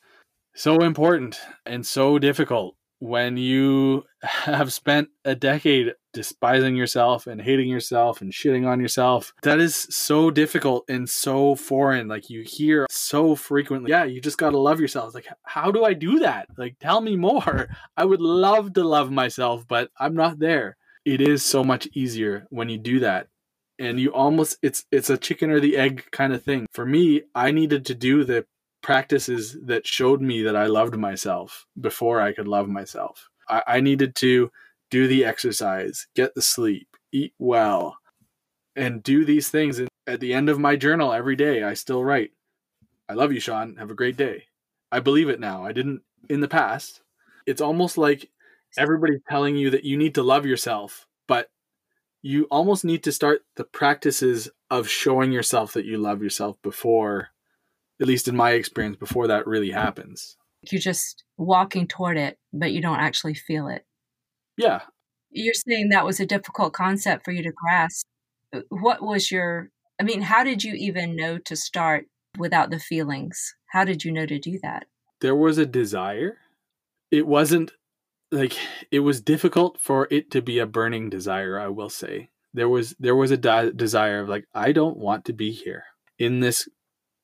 so 0.54 0.78
important 0.78 1.40
and 1.64 1.86
so 1.86 2.18
difficult 2.18 2.76
when 3.00 3.36
you 3.38 4.04
have 4.22 4.72
spent 4.72 5.08
a 5.24 5.34
decade 5.34 5.94
despising 6.12 6.76
yourself 6.76 7.26
and 7.26 7.40
hating 7.40 7.68
yourself 7.68 8.20
and 8.20 8.32
shitting 8.32 8.66
on 8.66 8.80
yourself. 8.80 9.32
That 9.42 9.58
is 9.58 9.74
so 9.74 10.30
difficult 10.30 10.84
and 10.88 11.08
so 11.08 11.54
foreign. 11.54 12.08
Like 12.08 12.30
you 12.30 12.42
hear 12.42 12.86
so 12.90 13.34
frequently, 13.34 13.90
yeah, 13.90 14.04
you 14.04 14.20
just 14.20 14.38
got 14.38 14.50
to 14.50 14.58
love 14.58 14.80
yourself. 14.80 15.14
like, 15.14 15.26
how 15.42 15.70
do 15.70 15.84
I 15.84 15.94
do 15.94 16.20
that? 16.20 16.48
Like, 16.56 16.76
tell 16.78 17.00
me 17.00 17.16
more. 17.16 17.68
I 17.96 18.04
would 18.04 18.20
love 18.20 18.74
to 18.74 18.84
love 18.84 19.10
myself, 19.10 19.66
but 19.66 19.90
I'm 19.98 20.14
not 20.14 20.38
there. 20.38 20.76
It 21.04 21.20
is 21.20 21.42
so 21.42 21.64
much 21.64 21.88
easier 21.94 22.46
when 22.50 22.68
you 22.68 22.78
do 22.78 23.00
that. 23.00 23.28
And 23.78 23.98
you 23.98 24.12
almost 24.12 24.58
it's 24.60 24.84
it's 24.92 25.08
a 25.08 25.16
chicken 25.16 25.48
or 25.48 25.58
the 25.58 25.78
egg 25.78 26.04
kind 26.10 26.34
of 26.34 26.42
thing. 26.42 26.66
For 26.70 26.84
me, 26.84 27.22
I 27.34 27.50
needed 27.50 27.86
to 27.86 27.94
do 27.94 28.24
the 28.24 28.44
practices 28.82 29.56
that 29.64 29.86
showed 29.86 30.20
me 30.20 30.42
that 30.42 30.56
I 30.56 30.66
loved 30.66 30.96
myself 30.96 31.66
before 31.80 32.20
I 32.20 32.32
could 32.32 32.48
love 32.48 32.68
myself. 32.68 33.28
I, 33.48 33.62
I 33.66 33.80
needed 33.80 34.14
to 34.16 34.50
do 34.90 35.06
the 35.06 35.24
exercise, 35.24 36.06
get 36.14 36.34
the 36.34 36.42
sleep, 36.42 36.88
eat 37.12 37.32
well, 37.38 37.98
and 38.76 39.02
do 39.02 39.24
these 39.24 39.48
things. 39.48 39.78
And 39.78 39.88
at 40.06 40.20
the 40.20 40.34
end 40.34 40.48
of 40.48 40.58
my 40.58 40.76
journal 40.76 41.12
every 41.12 41.36
day, 41.36 41.62
I 41.62 41.74
still 41.74 42.04
write, 42.04 42.30
I 43.08 43.14
love 43.14 43.32
you, 43.32 43.40
Sean. 43.40 43.76
Have 43.76 43.90
a 43.90 43.94
great 43.94 44.16
day. 44.16 44.44
I 44.92 45.00
believe 45.00 45.28
it 45.28 45.40
now. 45.40 45.64
I 45.64 45.72
didn't 45.72 46.02
in 46.28 46.40
the 46.40 46.48
past. 46.48 47.00
It's 47.46 47.60
almost 47.60 47.98
like 47.98 48.30
everybody's 48.78 49.20
telling 49.28 49.56
you 49.56 49.70
that 49.70 49.84
you 49.84 49.96
need 49.96 50.14
to 50.14 50.22
love 50.22 50.46
yourself, 50.46 51.06
but 51.26 51.48
you 52.22 52.46
almost 52.50 52.84
need 52.84 53.02
to 53.04 53.12
start 53.12 53.42
the 53.56 53.64
practices 53.64 54.50
of 54.70 54.88
showing 54.88 55.32
yourself 55.32 55.72
that 55.72 55.86
you 55.86 55.98
love 55.98 56.22
yourself 56.22 56.56
before 56.62 57.30
at 58.00 58.06
least 58.06 58.28
in 58.28 58.36
my 58.36 58.52
experience, 58.52 58.96
before 58.96 59.26
that 59.28 59.46
really 59.46 59.70
happens. 59.70 60.36
You're 60.70 60.80
just 60.80 61.24
walking 61.36 61.86
toward 61.86 62.16
it, 62.16 62.38
but 62.52 62.72
you 62.72 62.80
don't 62.80 62.98
actually 62.98 63.34
feel 63.34 63.68
it. 63.68 63.84
Yeah. 64.56 64.80
You're 65.30 65.54
saying 65.54 65.88
that 65.90 66.04
was 66.04 66.20
a 66.20 66.26
difficult 66.26 66.72
concept 66.72 67.24
for 67.24 67.32
you 67.32 67.42
to 67.42 67.52
grasp. 67.52 68.06
What 68.68 69.02
was 69.02 69.30
your, 69.30 69.70
I 70.00 70.02
mean, 70.02 70.22
how 70.22 70.44
did 70.44 70.64
you 70.64 70.74
even 70.74 71.16
know 71.16 71.38
to 71.38 71.56
start 71.56 72.06
without 72.38 72.70
the 72.70 72.80
feelings? 72.80 73.54
How 73.68 73.84
did 73.84 74.04
you 74.04 74.12
know 74.12 74.26
to 74.26 74.38
do 74.38 74.58
that? 74.62 74.86
There 75.20 75.36
was 75.36 75.58
a 75.58 75.66
desire. 75.66 76.38
It 77.10 77.26
wasn't 77.26 77.72
like 78.32 78.56
it 78.90 79.00
was 79.00 79.20
difficult 79.20 79.78
for 79.80 80.08
it 80.10 80.30
to 80.30 80.42
be 80.42 80.58
a 80.58 80.66
burning 80.66 81.10
desire, 81.10 81.58
I 81.58 81.68
will 81.68 81.90
say. 81.90 82.30
There 82.52 82.68
was 82.68 82.94
there 82.98 83.16
was 83.16 83.30
a 83.30 83.36
di- 83.36 83.70
desire 83.70 84.20
of 84.20 84.28
like 84.28 84.46
I 84.54 84.72
don't 84.72 84.96
want 84.96 85.24
to 85.26 85.32
be 85.32 85.50
here 85.52 85.84
in 86.18 86.40
this 86.40 86.68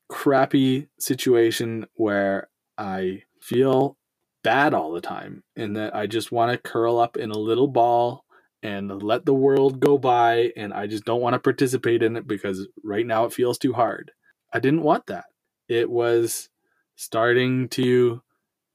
crappy 0.08 0.88
situation 0.98 1.86
where 1.94 2.48
I 2.78 3.22
feel 3.40 3.96
bad 4.42 4.74
all 4.74 4.92
the 4.92 5.00
time 5.00 5.42
and 5.56 5.76
that 5.76 5.94
I 5.94 6.06
just 6.06 6.30
want 6.30 6.52
to 6.52 6.58
curl 6.70 6.98
up 6.98 7.16
in 7.16 7.30
a 7.30 7.38
little 7.38 7.68
ball 7.68 8.24
and 8.62 9.02
let 9.02 9.26
the 9.26 9.34
world 9.34 9.80
go 9.80 9.98
by 9.98 10.52
and 10.56 10.72
I 10.72 10.86
just 10.86 11.04
don't 11.04 11.20
want 11.20 11.34
to 11.34 11.40
participate 11.40 12.02
in 12.02 12.16
it 12.16 12.26
because 12.26 12.68
right 12.84 13.06
now 13.06 13.24
it 13.24 13.32
feels 13.32 13.58
too 13.58 13.72
hard. 13.72 14.12
I 14.52 14.60
didn't 14.60 14.82
want 14.82 15.06
that. 15.06 15.24
It 15.68 15.90
was 15.90 16.48
starting 16.94 17.68
to 17.70 18.22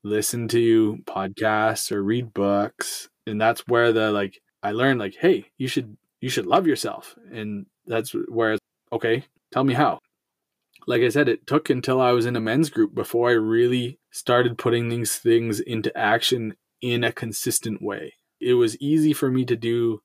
listen 0.03 0.47
to 0.49 0.97
podcasts 1.05 1.91
or 1.91 2.03
read 2.03 2.33
books 2.33 3.09
and 3.25 3.39
that's 3.39 3.61
where 3.67 3.93
the 3.93 4.11
like 4.11 4.41
I 4.63 4.71
learned 4.71 4.99
like 4.99 5.15
hey, 5.19 5.45
you 5.57 5.67
should 5.67 5.95
you 6.19 6.29
should 6.29 6.45
love 6.45 6.67
yourself 6.67 7.15
and 7.31 7.65
that's 7.85 8.11
where 8.11 8.53
it's 8.53 8.61
okay, 8.91 9.23
tell 9.51 9.63
me 9.63 9.73
how 9.73 9.99
like 10.87 11.01
I 11.01 11.09
said, 11.09 11.29
it 11.29 11.45
took 11.47 11.69
until 11.69 12.01
I 12.01 12.11
was 12.11 12.25
in 12.25 12.35
a 12.35 12.41
men's 12.41 12.69
group 12.69 12.93
before 12.93 13.29
I 13.29 13.33
really 13.33 13.99
started 14.11 14.57
putting 14.57 14.89
these 14.89 15.17
things 15.17 15.59
into 15.59 15.95
action 15.97 16.55
in 16.81 17.03
a 17.03 17.11
consistent 17.11 17.81
way. 17.81 18.15
It 18.39 18.55
was 18.55 18.77
easy 18.81 19.13
for 19.13 19.29
me 19.29 19.45
to 19.45 19.55
do 19.55 20.01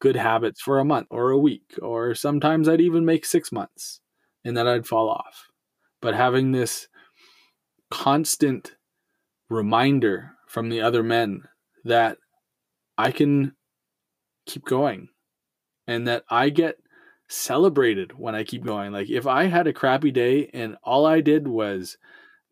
good 0.00 0.16
habits 0.16 0.60
for 0.60 0.78
a 0.78 0.84
month 0.84 1.08
or 1.10 1.30
a 1.30 1.38
week, 1.38 1.78
or 1.80 2.14
sometimes 2.14 2.68
I'd 2.68 2.80
even 2.80 3.04
make 3.04 3.24
six 3.24 3.52
months 3.52 4.00
and 4.44 4.56
then 4.56 4.66
I'd 4.66 4.86
fall 4.86 5.08
off. 5.08 5.48
But 6.00 6.14
having 6.14 6.52
this 6.52 6.88
constant 7.90 8.76
reminder 9.48 10.32
from 10.48 10.68
the 10.68 10.80
other 10.80 11.02
men 11.02 11.42
that 11.84 12.18
I 12.96 13.12
can 13.12 13.54
keep 14.46 14.64
going 14.64 15.08
and 15.86 16.06
that 16.08 16.24
I 16.28 16.50
get 16.50 16.76
celebrated 17.32 18.18
when 18.18 18.34
I 18.34 18.44
keep 18.44 18.64
going. 18.64 18.92
Like 18.92 19.10
if 19.10 19.26
I 19.26 19.44
had 19.44 19.66
a 19.66 19.72
crappy 19.72 20.10
day 20.10 20.50
and 20.52 20.76
all 20.82 21.06
I 21.06 21.20
did 21.20 21.48
was 21.48 21.96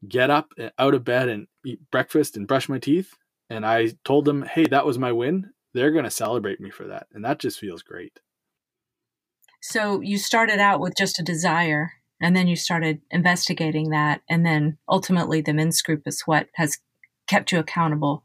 get 0.09 0.31
up 0.31 0.53
uh, 0.59 0.71
out 0.79 0.95
of 0.95 1.05
bed 1.05 1.29
and 1.29 1.47
eat 1.65 1.81
breakfast 1.91 2.37
and 2.37 2.49
brush 2.49 2.69
my 2.69 2.79
teeth 2.79 3.15
and 3.49 3.67
I 3.67 3.93
told 4.05 4.25
them, 4.25 4.43
"Hey, 4.43 4.65
that 4.67 4.87
was 4.87 4.99
my 4.99 5.13
win." 5.13 5.51
They're 5.75 5.93
going 5.93 6.05
to 6.05 6.11
celebrate 6.11 6.61
me 6.61 6.71
for 6.71 6.87
that, 6.89 7.07
and 7.13 7.25
that 7.25 7.39
just 7.39 7.61
feels 7.61 7.83
great. 7.83 8.19
So 9.61 10.01
you 10.01 10.19
started 10.19 10.59
out 10.59 10.81
with 10.81 10.95
just 10.97 11.19
a 11.19 11.23
desire 11.23 11.93
and 12.21 12.35
then 12.35 12.49
you 12.49 12.57
started 12.57 13.01
investigating 13.11 13.91
that 13.91 14.23
and 14.29 14.45
then 14.45 14.79
ultimately 14.89 15.41
the 15.41 15.53
men's 15.53 15.83
group 15.83 16.03
is 16.07 16.23
what 16.23 16.49
has 16.55 16.79
kept 17.29 17.53
you 17.53 17.59
accountable. 17.59 18.25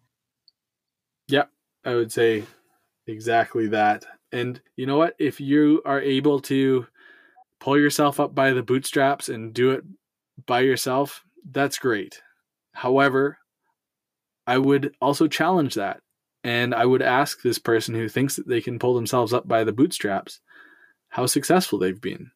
Yeah, 1.27 1.45
I 1.83 1.95
would 1.95 2.11
say 2.11 2.45
exactly 3.05 3.67
that. 3.67 4.05
And 4.35 4.59
you 4.75 4.85
know 4.85 4.97
what? 4.97 5.15
If 5.17 5.39
you 5.39 5.81
are 5.85 6.01
able 6.01 6.41
to 6.41 6.85
pull 7.61 7.79
yourself 7.79 8.19
up 8.19 8.35
by 8.35 8.51
the 8.51 8.63
bootstraps 8.63 9.29
and 9.29 9.53
do 9.53 9.71
it 9.71 9.85
by 10.45 10.59
yourself, 10.59 11.23
that's 11.49 11.79
great. 11.79 12.21
However, 12.73 13.37
I 14.45 14.57
would 14.57 14.93
also 14.99 15.29
challenge 15.29 15.75
that. 15.75 16.01
And 16.43 16.75
I 16.75 16.85
would 16.85 17.01
ask 17.01 17.41
this 17.41 17.57
person 17.57 17.95
who 17.95 18.09
thinks 18.09 18.35
that 18.35 18.45
they 18.45 18.59
can 18.59 18.77
pull 18.77 18.93
themselves 18.93 19.31
up 19.31 19.47
by 19.47 19.63
the 19.63 19.71
bootstraps 19.71 20.41
how 21.07 21.27
successful 21.27 21.79
they've 21.79 22.01
been 22.01 22.29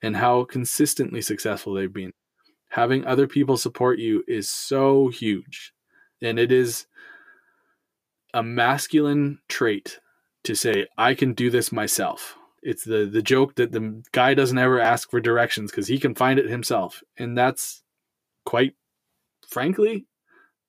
and 0.00 0.16
how 0.16 0.44
consistently 0.44 1.20
successful 1.20 1.74
they've 1.74 1.92
been. 1.92 2.12
Having 2.68 3.04
other 3.04 3.26
people 3.26 3.56
support 3.56 3.98
you 3.98 4.22
is 4.28 4.48
so 4.48 5.08
huge. 5.08 5.72
And 6.22 6.38
it 6.38 6.52
is 6.52 6.86
a 8.32 8.44
masculine 8.44 9.40
trait 9.48 9.98
to 10.44 10.54
say 10.54 10.86
I 10.96 11.14
can 11.14 11.34
do 11.34 11.50
this 11.50 11.72
myself. 11.72 12.36
It's 12.62 12.84
the 12.84 13.06
the 13.06 13.22
joke 13.22 13.56
that 13.56 13.72
the 13.72 14.02
guy 14.12 14.34
doesn't 14.34 14.58
ever 14.58 14.80
ask 14.80 15.10
for 15.10 15.20
directions 15.20 15.70
because 15.70 15.88
he 15.88 15.98
can 15.98 16.14
find 16.14 16.38
it 16.38 16.48
himself, 16.48 17.02
and 17.18 17.36
that's 17.36 17.82
quite 18.44 18.74
frankly, 19.48 20.06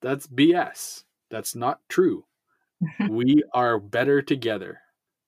that's 0.02 0.26
BS. 0.26 1.04
That's 1.30 1.54
not 1.54 1.80
true. 1.88 2.24
we 3.08 3.42
are 3.52 3.78
better 3.78 4.22
together, 4.22 4.80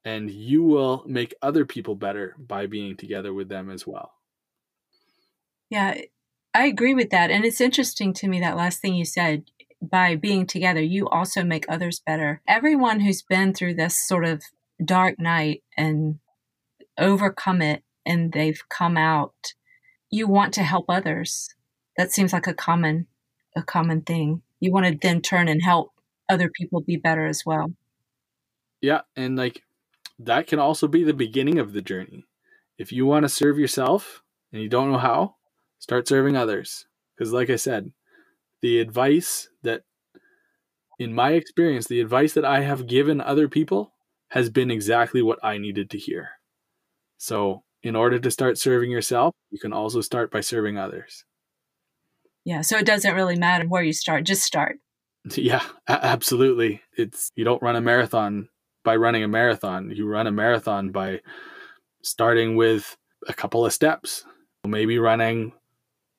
and 0.05 0.31
you 0.31 0.63
will 0.63 1.05
make 1.07 1.35
other 1.41 1.65
people 1.65 1.95
better 1.95 2.35
by 2.39 2.67
being 2.67 2.97
together 2.97 3.33
with 3.33 3.49
them 3.49 3.71
as 3.71 3.87
well. 3.87 4.13
Yeah, 5.71 6.01
I 6.55 6.67
agree 6.67 6.95
with 6.95 7.11
that. 7.11 7.31
And 7.31 7.45
it's 7.45 7.61
interesting 7.61 8.13
to 8.15 8.29
me 8.29 8.41
that 8.41 8.57
last 8.57 8.81
thing 8.81 8.95
you 8.95 9.05
said 9.05 9.45
by 9.83 10.17
being 10.17 10.47
together, 10.47 10.81
you 10.81 11.09
also 11.09 11.45
make 11.45 11.67
others 11.69 12.01
better. 12.05 12.41
Everyone 12.49 13.01
who's 13.01 13.23
been 13.23 13.53
through 13.53 13.75
this 13.75 13.97
sort 13.97 14.25
of 14.25 14.43
dark 14.85 15.19
night 15.19 15.63
and 15.77 16.19
overcome 16.99 17.63
it 17.63 17.83
and 18.05 18.33
they've 18.33 18.63
come 18.69 18.97
out, 18.97 19.35
you 20.11 20.27
want 20.27 20.55
to 20.55 20.63
help 20.63 20.87
others. 20.89 21.55
That 21.97 22.13
seems 22.13 22.33
like 22.33 22.47
a 22.47 22.55
common 22.55 23.07
a 23.57 23.63
common 23.63 24.03
thing. 24.03 24.43
You 24.61 24.71
want 24.71 24.87
to 24.87 24.99
then 25.01 25.23
turn 25.23 25.49
and 25.49 25.63
help 25.63 25.93
other 26.29 26.51
people 26.51 26.81
be 26.81 26.97
better 26.97 27.27
as 27.27 27.43
well. 27.47 27.73
Yeah, 28.83 29.01
and 29.17 29.37
like 29.37 29.63
that 30.19 30.47
can 30.47 30.59
also 30.59 30.87
be 30.89 31.05
the 31.05 31.15
beginning 31.15 31.59
of 31.59 31.73
the 31.73 31.83
journey. 31.83 32.25
If 32.79 32.93
you 32.93 33.07
want 33.07 33.25
to 33.25 33.29
serve 33.29 33.59
yourself 33.59 34.23
and 34.53 34.63
you 34.63 34.69
don't 34.69 34.93
know 34.93 34.99
how, 34.99 35.37
start 35.79 36.07
serving 36.07 36.37
others. 36.37 36.87
Because, 37.17 37.33
like 37.33 37.49
I 37.49 37.57
said, 37.57 37.93
the 38.67 38.81
advice 38.81 39.49
that, 39.63 39.83
in 40.99 41.15
my 41.15 41.35
experience, 41.35 41.87
the 41.87 42.01
advice 42.01 42.33
that 42.33 42.45
I 42.45 42.63
have 42.63 42.89
given 42.89 43.21
other 43.21 43.49
people 43.49 43.93
has 44.31 44.51
been 44.51 44.73
exactly 44.73 45.23
what 45.23 45.39
I 45.41 45.57
needed 45.57 45.89
to 45.91 45.99
hear. 45.99 46.31
So, 47.17 47.63
in 47.85 47.95
order 47.95 48.19
to 48.19 48.29
start 48.29 48.59
serving 48.59 48.91
yourself, 48.91 49.35
you 49.51 49.61
can 49.61 49.73
also 49.73 50.01
start 50.01 50.33
by 50.33 50.41
serving 50.41 50.79
others. 50.79 51.25
Yeah, 52.45 52.63
so 52.63 52.77
it 52.77 52.87
doesn't 52.87 53.15
really 53.15 53.37
matter 53.37 53.69
where 53.69 53.85
you 53.85 53.93
start, 53.93 54.25
just 54.25 54.43
start. 54.43 54.79
Yeah, 55.37 55.63
absolutely. 55.89 56.83
It's 56.97 57.31
you 57.37 57.45
don't 57.45 57.63
run 57.63 57.75
a 57.75 57.81
marathon 57.81 58.49
by 58.85 58.95
running 58.97 59.25
a 59.25 59.29
marathon. 59.29 59.91
You 59.91 60.07
run 60.07 60.29
a 60.29 60.33
marathon 60.33 60.91
by 60.91 61.21
starting 62.03 62.55
with 62.55 62.97
a 63.29 63.35
couple 63.35 63.67
of 63.67 63.73
steps 63.73 64.25
maybe 64.65 64.99
running 64.99 65.53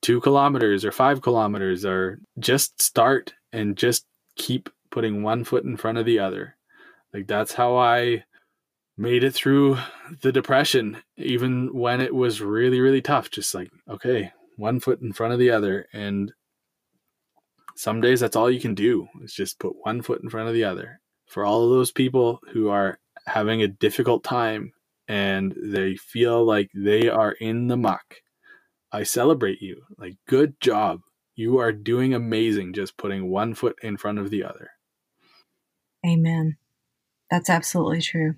two 0.02 0.20
kilometers 0.20 0.84
or 0.84 0.92
five 0.92 1.20
kilometers, 1.22 1.84
or 1.84 2.18
just 2.38 2.80
start 2.80 3.34
and 3.52 3.76
just 3.76 4.06
keep 4.36 4.68
putting 4.90 5.22
one 5.22 5.44
foot 5.44 5.64
in 5.64 5.76
front 5.76 5.98
of 5.98 6.06
the 6.06 6.18
other. 6.18 6.56
Like 7.12 7.26
that's 7.26 7.52
how 7.52 7.76
I 7.76 8.24
made 8.96 9.24
it 9.24 9.32
through 9.32 9.78
the 10.22 10.32
depression, 10.32 10.98
even 11.16 11.72
when 11.72 12.00
it 12.00 12.14
was 12.14 12.40
really, 12.40 12.80
really 12.80 13.00
tough. 13.00 13.30
Just 13.30 13.54
like, 13.54 13.70
okay, 13.88 14.32
one 14.56 14.80
foot 14.80 15.00
in 15.00 15.12
front 15.12 15.32
of 15.32 15.38
the 15.38 15.50
other. 15.50 15.86
And 15.92 16.32
some 17.76 18.00
days 18.00 18.20
that's 18.20 18.36
all 18.36 18.50
you 18.50 18.60
can 18.60 18.74
do 18.74 19.08
is 19.22 19.32
just 19.32 19.60
put 19.60 19.74
one 19.82 20.02
foot 20.02 20.20
in 20.22 20.28
front 20.28 20.48
of 20.48 20.54
the 20.54 20.64
other. 20.64 21.00
For 21.26 21.44
all 21.44 21.64
of 21.64 21.70
those 21.70 21.92
people 21.92 22.40
who 22.52 22.68
are 22.68 22.98
having 23.26 23.62
a 23.62 23.68
difficult 23.68 24.24
time 24.24 24.72
and 25.06 25.54
they 25.56 25.94
feel 25.96 26.44
like 26.44 26.70
they 26.74 27.08
are 27.08 27.32
in 27.32 27.68
the 27.68 27.76
muck, 27.76 28.16
I 28.92 29.02
celebrate 29.02 29.60
you. 29.60 29.82
Like, 29.98 30.16
good 30.26 30.60
job. 30.60 31.00
You 31.34 31.58
are 31.58 31.72
doing 31.72 32.14
amazing 32.14 32.72
just 32.72 32.96
putting 32.96 33.30
one 33.30 33.54
foot 33.54 33.76
in 33.82 33.96
front 33.96 34.18
of 34.18 34.30
the 34.30 34.42
other. 34.44 34.70
Amen. 36.06 36.56
That's 37.30 37.50
absolutely 37.50 38.00
true. 38.00 38.36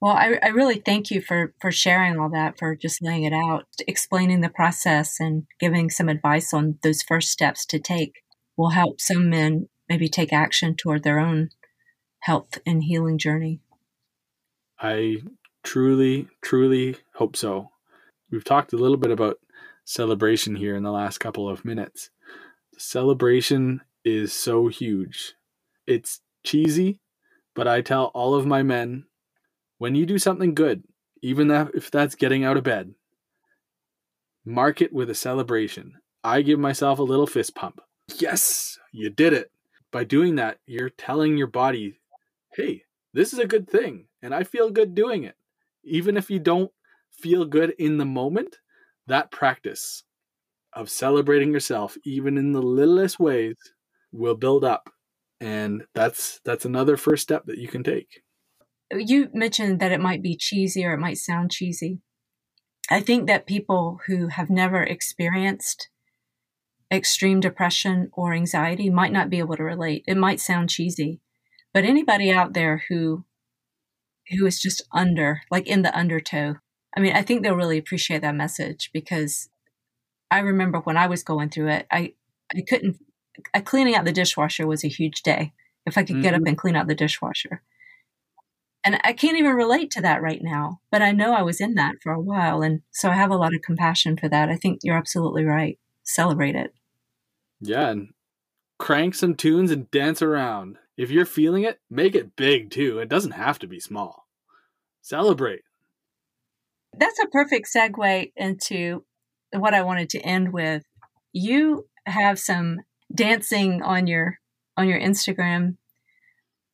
Well, 0.00 0.14
I, 0.14 0.38
I 0.42 0.48
really 0.48 0.82
thank 0.84 1.10
you 1.10 1.20
for, 1.20 1.54
for 1.60 1.70
sharing 1.70 2.18
all 2.18 2.28
that, 2.30 2.58
for 2.58 2.74
just 2.74 3.02
laying 3.02 3.24
it 3.24 3.32
out, 3.32 3.66
explaining 3.86 4.40
the 4.40 4.48
process, 4.48 5.20
and 5.20 5.44
giving 5.60 5.90
some 5.90 6.08
advice 6.08 6.52
on 6.52 6.78
those 6.82 7.02
first 7.02 7.30
steps 7.30 7.64
to 7.66 7.78
take 7.78 8.22
will 8.56 8.70
help 8.70 9.00
some 9.00 9.28
men 9.30 9.68
maybe 9.88 10.08
take 10.08 10.32
action 10.32 10.74
toward 10.74 11.02
their 11.02 11.18
own 11.18 11.50
health 12.20 12.58
and 12.66 12.84
healing 12.84 13.18
journey. 13.18 13.60
I 14.80 15.18
truly, 15.62 16.28
truly 16.40 16.96
hope 17.14 17.36
so. 17.36 17.71
We've 18.32 18.42
talked 18.42 18.72
a 18.72 18.78
little 18.78 18.96
bit 18.96 19.10
about 19.10 19.38
celebration 19.84 20.56
here 20.56 20.74
in 20.74 20.82
the 20.82 20.90
last 20.90 21.18
couple 21.18 21.50
of 21.50 21.66
minutes. 21.66 22.08
Celebration 22.78 23.82
is 24.06 24.32
so 24.32 24.68
huge. 24.68 25.34
It's 25.86 26.22
cheesy, 26.42 26.98
but 27.54 27.68
I 27.68 27.82
tell 27.82 28.06
all 28.06 28.34
of 28.34 28.46
my 28.46 28.62
men 28.62 29.04
when 29.76 29.94
you 29.94 30.06
do 30.06 30.18
something 30.18 30.54
good, 30.54 30.82
even 31.20 31.50
if 31.50 31.90
that's 31.90 32.14
getting 32.14 32.42
out 32.42 32.56
of 32.56 32.64
bed, 32.64 32.94
mark 34.46 34.80
it 34.80 34.94
with 34.94 35.10
a 35.10 35.14
celebration. 35.14 35.92
I 36.24 36.40
give 36.40 36.58
myself 36.58 36.98
a 36.98 37.04
little 37.04 37.26
fist 37.26 37.54
pump. 37.54 37.82
Yes, 38.18 38.78
you 38.92 39.10
did 39.10 39.34
it. 39.34 39.50
By 39.90 40.04
doing 40.04 40.36
that, 40.36 40.58
you're 40.64 40.88
telling 40.88 41.36
your 41.36 41.48
body, 41.48 42.00
hey, 42.54 42.84
this 43.12 43.34
is 43.34 43.38
a 43.38 43.46
good 43.46 43.68
thing, 43.68 44.06
and 44.22 44.34
I 44.34 44.44
feel 44.44 44.70
good 44.70 44.94
doing 44.94 45.24
it. 45.24 45.36
Even 45.84 46.16
if 46.16 46.30
you 46.30 46.38
don't 46.38 46.70
feel 47.12 47.44
good 47.44 47.74
in 47.78 47.98
the 47.98 48.04
moment, 48.04 48.56
that 49.06 49.30
practice 49.30 50.04
of 50.72 50.90
celebrating 50.90 51.52
yourself, 51.52 51.96
even 52.04 52.38
in 52.38 52.52
the 52.52 52.62
littlest 52.62 53.20
ways, 53.20 53.56
will 54.12 54.34
build 54.34 54.64
up. 54.64 54.90
And 55.40 55.84
that's 55.94 56.40
that's 56.44 56.64
another 56.64 56.96
first 56.96 57.22
step 57.22 57.46
that 57.46 57.58
you 57.58 57.68
can 57.68 57.82
take. 57.82 58.22
You 58.92 59.28
mentioned 59.32 59.80
that 59.80 59.92
it 59.92 60.00
might 60.00 60.22
be 60.22 60.36
cheesy 60.36 60.84
or 60.84 60.94
it 60.94 61.00
might 61.00 61.18
sound 61.18 61.50
cheesy. 61.50 62.00
I 62.90 63.00
think 63.00 63.26
that 63.26 63.46
people 63.46 64.00
who 64.06 64.28
have 64.28 64.50
never 64.50 64.82
experienced 64.82 65.88
extreme 66.92 67.40
depression 67.40 68.10
or 68.12 68.34
anxiety 68.34 68.90
might 68.90 69.12
not 69.12 69.30
be 69.30 69.38
able 69.38 69.56
to 69.56 69.64
relate. 69.64 70.04
It 70.06 70.16
might 70.16 70.40
sound 70.40 70.68
cheesy, 70.68 71.20
but 71.72 71.84
anybody 71.84 72.30
out 72.30 72.52
there 72.52 72.84
who 72.88 73.24
who 74.28 74.46
is 74.46 74.60
just 74.60 74.82
under, 74.92 75.42
like 75.50 75.66
in 75.66 75.82
the 75.82 75.96
undertow, 75.96 76.56
I 76.96 77.00
mean, 77.00 77.14
I 77.14 77.22
think 77.22 77.42
they'll 77.42 77.54
really 77.54 77.78
appreciate 77.78 78.22
that 78.22 78.34
message 78.34 78.90
because 78.92 79.48
I 80.30 80.40
remember 80.40 80.80
when 80.80 80.96
I 80.96 81.06
was 81.06 81.22
going 81.22 81.50
through 81.50 81.68
it, 81.68 81.86
I 81.90 82.14
I 82.54 82.62
couldn't 82.62 82.98
I, 83.54 83.60
cleaning 83.60 83.94
out 83.94 84.04
the 84.04 84.12
dishwasher 84.12 84.66
was 84.66 84.84
a 84.84 84.88
huge 84.88 85.22
day. 85.22 85.52
If 85.86 85.98
I 85.98 86.02
could 86.02 86.16
mm-hmm. 86.16 86.22
get 86.22 86.34
up 86.34 86.40
mm-hmm. 86.40 86.48
and 86.48 86.58
clean 86.58 86.76
out 86.76 86.86
the 86.86 86.94
dishwasher. 86.94 87.62
And 88.84 89.00
I 89.04 89.12
can't 89.12 89.38
even 89.38 89.54
relate 89.54 89.90
to 89.92 90.00
that 90.00 90.22
right 90.22 90.42
now, 90.42 90.80
but 90.90 91.02
I 91.02 91.12
know 91.12 91.32
I 91.32 91.42
was 91.42 91.60
in 91.60 91.74
that 91.74 91.96
for 92.02 92.12
a 92.12 92.20
while. 92.20 92.62
And 92.62 92.82
so 92.90 93.10
I 93.10 93.14
have 93.14 93.30
a 93.30 93.36
lot 93.36 93.54
of 93.54 93.62
compassion 93.62 94.16
for 94.16 94.28
that. 94.28 94.48
I 94.48 94.56
think 94.56 94.80
you're 94.82 94.96
absolutely 94.96 95.44
right. 95.44 95.78
Celebrate 96.02 96.56
it. 96.56 96.74
Yeah. 97.60 97.90
And 97.90 98.08
crank 98.78 99.14
some 99.14 99.36
tunes 99.36 99.70
and 99.70 99.88
dance 99.92 100.20
around. 100.20 100.78
If 100.96 101.10
you're 101.10 101.24
feeling 101.24 101.62
it, 101.62 101.80
make 101.88 102.16
it 102.16 102.34
big 102.34 102.70
too. 102.70 102.98
It 102.98 103.08
doesn't 103.08 103.32
have 103.32 103.60
to 103.60 103.68
be 103.68 103.78
small. 103.78 104.26
Celebrate. 105.00 105.62
That's 106.98 107.18
a 107.20 107.28
perfect 107.28 107.68
segue 107.74 108.32
into 108.36 109.04
what 109.52 109.74
I 109.74 109.82
wanted 109.82 110.10
to 110.10 110.20
end 110.20 110.52
with. 110.52 110.82
You 111.32 111.86
have 112.06 112.38
some 112.38 112.80
dancing 113.14 113.82
on 113.82 114.06
your 114.06 114.38
on 114.76 114.88
your 114.88 115.00
Instagram 115.00 115.76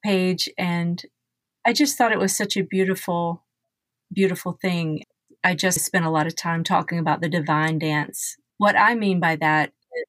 page 0.04 0.48
and 0.56 1.02
I 1.66 1.72
just 1.72 1.98
thought 1.98 2.12
it 2.12 2.18
was 2.18 2.36
such 2.36 2.56
a 2.56 2.62
beautiful 2.62 3.44
beautiful 4.12 4.58
thing. 4.60 5.02
I 5.44 5.54
just 5.54 5.80
spent 5.80 6.04
a 6.04 6.10
lot 6.10 6.26
of 6.26 6.36
time 6.36 6.64
talking 6.64 6.98
about 6.98 7.20
the 7.20 7.28
divine 7.28 7.78
dance. 7.78 8.36
What 8.56 8.76
I 8.76 8.94
mean 8.94 9.20
by 9.20 9.36
that 9.36 9.68
is 9.68 10.06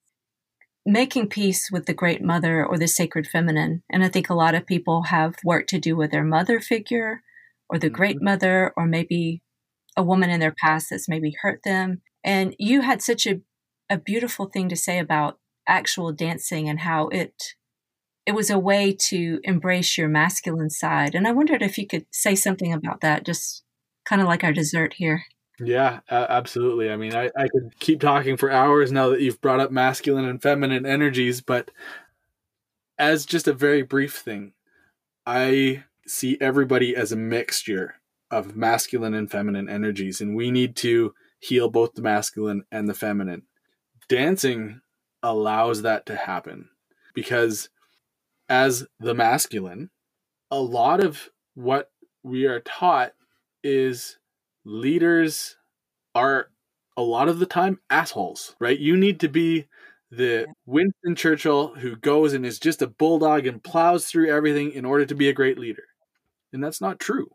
making 0.85 1.27
peace 1.27 1.69
with 1.71 1.85
the 1.85 1.93
great 1.93 2.23
mother 2.23 2.65
or 2.65 2.77
the 2.77 2.87
sacred 2.87 3.27
feminine. 3.27 3.83
And 3.91 4.03
I 4.03 4.09
think 4.09 4.29
a 4.29 4.35
lot 4.35 4.55
of 4.55 4.65
people 4.65 5.03
have 5.03 5.35
work 5.43 5.67
to 5.67 5.79
do 5.79 5.95
with 5.95 6.11
their 6.11 6.23
mother 6.23 6.59
figure 6.59 7.21
or 7.69 7.77
the 7.77 7.89
great 7.89 8.17
mm-hmm. 8.17 8.25
mother 8.25 8.73
or 8.75 8.85
maybe 8.85 9.41
a 9.99 10.03
woman 10.03 10.29
in 10.29 10.39
their 10.39 10.55
past 10.57 10.87
that's 10.89 11.09
maybe 11.09 11.35
hurt 11.41 11.61
them. 11.65 12.01
And 12.23 12.55
you 12.57 12.81
had 12.81 13.01
such 13.01 13.27
a, 13.27 13.41
a 13.89 13.97
beautiful 13.97 14.45
thing 14.45 14.69
to 14.69 14.75
say 14.77 14.97
about 14.97 15.39
actual 15.67 16.13
dancing 16.13 16.69
and 16.69 16.79
how 16.79 17.09
it 17.09 17.33
it 18.25 18.31
was 18.33 18.49
a 18.49 18.59
way 18.59 18.93
to 18.93 19.39
embrace 19.43 19.97
your 19.97 20.07
masculine 20.07 20.69
side. 20.69 21.15
And 21.15 21.27
I 21.27 21.31
wondered 21.31 21.63
if 21.63 21.77
you 21.77 21.87
could 21.87 22.05
say 22.11 22.35
something 22.35 22.71
about 22.71 23.01
that, 23.01 23.25
just 23.25 23.63
kind 24.05 24.21
of 24.21 24.27
like 24.27 24.43
our 24.43 24.53
dessert 24.53 24.93
here. 24.93 25.23
Yeah, 25.59 26.01
absolutely. 26.09 26.91
I 26.91 26.95
mean, 26.95 27.15
I, 27.15 27.31
I 27.35 27.47
could 27.47 27.79
keep 27.79 27.99
talking 27.99 28.37
for 28.37 28.51
hours 28.51 28.91
now 28.91 29.09
that 29.09 29.21
you've 29.21 29.41
brought 29.41 29.59
up 29.59 29.71
masculine 29.71 30.25
and 30.25 30.41
feminine 30.41 30.85
energies, 30.85 31.41
but 31.41 31.71
as 32.99 33.25
just 33.25 33.47
a 33.47 33.53
very 33.53 33.81
brief 33.81 34.15
thing, 34.15 34.53
I 35.25 35.83
see 36.05 36.37
everybody 36.39 36.95
as 36.95 37.11
a 37.11 37.17
mixture 37.17 37.95
of 38.31 38.55
masculine 38.55 39.13
and 39.13 39.29
feminine 39.29 39.69
energies, 39.69 40.21
and 40.21 40.35
we 40.35 40.51
need 40.51 40.75
to 40.77 41.13
heal 41.39 41.69
both 41.69 41.93
the 41.93 42.01
masculine 42.01 42.63
and 42.71 42.87
the 42.87 42.93
feminine. 42.93 43.43
Dancing 44.07 44.81
allows 45.23 45.81
that 45.81 46.05
to 46.05 46.15
happen 46.15 46.69
because, 47.13 47.69
as 48.47 48.85
the 48.99 49.13
masculine, 49.13 49.89
a 50.51 50.59
lot 50.59 51.03
of 51.03 51.29
what 51.55 51.91
we 52.23 52.45
are 52.45 52.61
taught 52.61 53.13
is 53.63 54.17
leaders 54.65 55.55
are 56.15 56.49
a 56.97 57.01
lot 57.01 57.29
of 57.29 57.39
the 57.39 57.45
time 57.45 57.79
assholes, 57.89 58.55
right? 58.59 58.77
You 58.77 58.97
need 58.97 59.19
to 59.21 59.29
be 59.29 59.67
the 60.11 60.47
Winston 60.65 61.15
Churchill 61.15 61.75
who 61.75 61.95
goes 61.95 62.33
and 62.33 62.45
is 62.45 62.59
just 62.59 62.81
a 62.81 62.87
bulldog 62.87 63.45
and 63.45 63.63
plows 63.63 64.07
through 64.07 64.31
everything 64.31 64.71
in 64.71 64.85
order 64.85 65.05
to 65.05 65.15
be 65.15 65.29
a 65.29 65.33
great 65.33 65.59
leader. 65.59 65.83
And 66.51 66.63
that's 66.63 66.81
not 66.81 66.99
true 66.99 67.29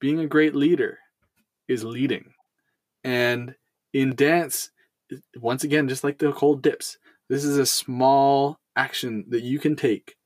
being 0.00 0.18
a 0.18 0.26
great 0.26 0.54
leader 0.54 0.98
is 1.68 1.84
leading. 1.84 2.32
And 3.04 3.54
in 3.92 4.14
dance, 4.14 4.70
once 5.36 5.64
again, 5.64 5.88
just 5.88 6.04
like 6.04 6.18
the 6.18 6.32
cold 6.32 6.62
dips, 6.62 6.98
this 7.28 7.44
is 7.44 7.58
a 7.58 7.66
small 7.66 8.58
action 8.76 9.24
that 9.28 9.42
you 9.42 9.58
can 9.58 9.76
take 9.76 10.16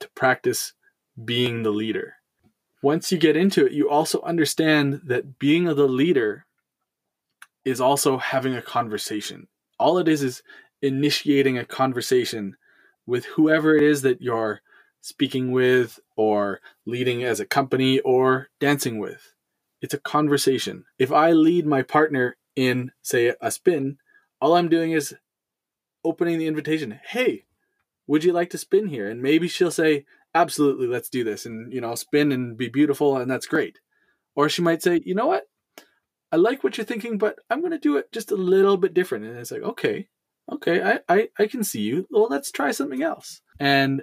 to 0.00 0.08
practice 0.14 0.72
being 1.24 1.62
the 1.62 1.70
leader. 1.70 2.14
Once 2.82 3.10
you 3.10 3.18
get 3.18 3.36
into 3.36 3.66
it, 3.66 3.72
you 3.72 3.88
also 3.88 4.20
understand 4.22 5.00
that 5.04 5.38
being 5.38 5.64
the 5.64 5.88
leader 5.88 6.46
is 7.64 7.80
also 7.80 8.18
having 8.18 8.54
a 8.54 8.62
conversation. 8.62 9.48
All 9.78 9.98
it 9.98 10.08
is 10.08 10.22
is 10.22 10.42
initiating 10.82 11.58
a 11.58 11.64
conversation 11.64 12.56
with 13.06 13.24
whoever 13.24 13.76
it 13.76 13.82
is 13.82 14.02
that 14.02 14.22
you're 14.22 14.60
speaking 15.06 15.52
with 15.52 16.00
or 16.16 16.60
leading 16.84 17.22
as 17.22 17.38
a 17.38 17.46
company 17.46 18.00
or 18.00 18.48
dancing 18.58 18.98
with. 18.98 19.34
It's 19.80 19.94
a 19.94 19.98
conversation. 19.98 20.84
If 20.98 21.12
I 21.12 21.30
lead 21.30 21.64
my 21.64 21.82
partner 21.82 22.36
in, 22.56 22.90
say, 23.02 23.32
a 23.40 23.52
spin, 23.52 23.98
all 24.40 24.56
I'm 24.56 24.68
doing 24.68 24.90
is 24.90 25.14
opening 26.02 26.38
the 26.40 26.48
invitation. 26.48 26.98
Hey, 27.06 27.44
would 28.08 28.24
you 28.24 28.32
like 28.32 28.50
to 28.50 28.58
spin 28.58 28.88
here? 28.88 29.08
And 29.08 29.22
maybe 29.22 29.46
she'll 29.46 29.70
say, 29.70 30.06
absolutely, 30.34 30.88
let's 30.88 31.08
do 31.08 31.22
this 31.22 31.46
and, 31.46 31.72
you 31.72 31.80
know, 31.80 31.94
spin 31.94 32.32
and 32.32 32.58
be 32.58 32.68
beautiful. 32.68 33.16
And 33.16 33.30
that's 33.30 33.46
great. 33.46 33.78
Or 34.34 34.48
she 34.48 34.60
might 34.60 34.82
say, 34.82 35.02
you 35.04 35.14
know 35.14 35.28
what? 35.28 35.44
I 36.32 36.36
like 36.36 36.64
what 36.64 36.76
you're 36.76 36.84
thinking, 36.84 37.16
but 37.16 37.36
I'm 37.48 37.60
going 37.60 37.70
to 37.70 37.78
do 37.78 37.96
it 37.96 38.10
just 38.10 38.32
a 38.32 38.36
little 38.36 38.76
bit 38.76 38.92
different. 38.92 39.24
And 39.24 39.38
it's 39.38 39.52
like, 39.52 39.62
okay, 39.62 40.08
okay, 40.50 40.82
I, 40.82 40.98
I, 41.08 41.28
I 41.38 41.46
can 41.46 41.62
see 41.62 41.82
you. 41.82 42.08
Well, 42.10 42.26
let's 42.28 42.50
try 42.50 42.72
something 42.72 43.04
else. 43.04 43.40
And 43.60 44.02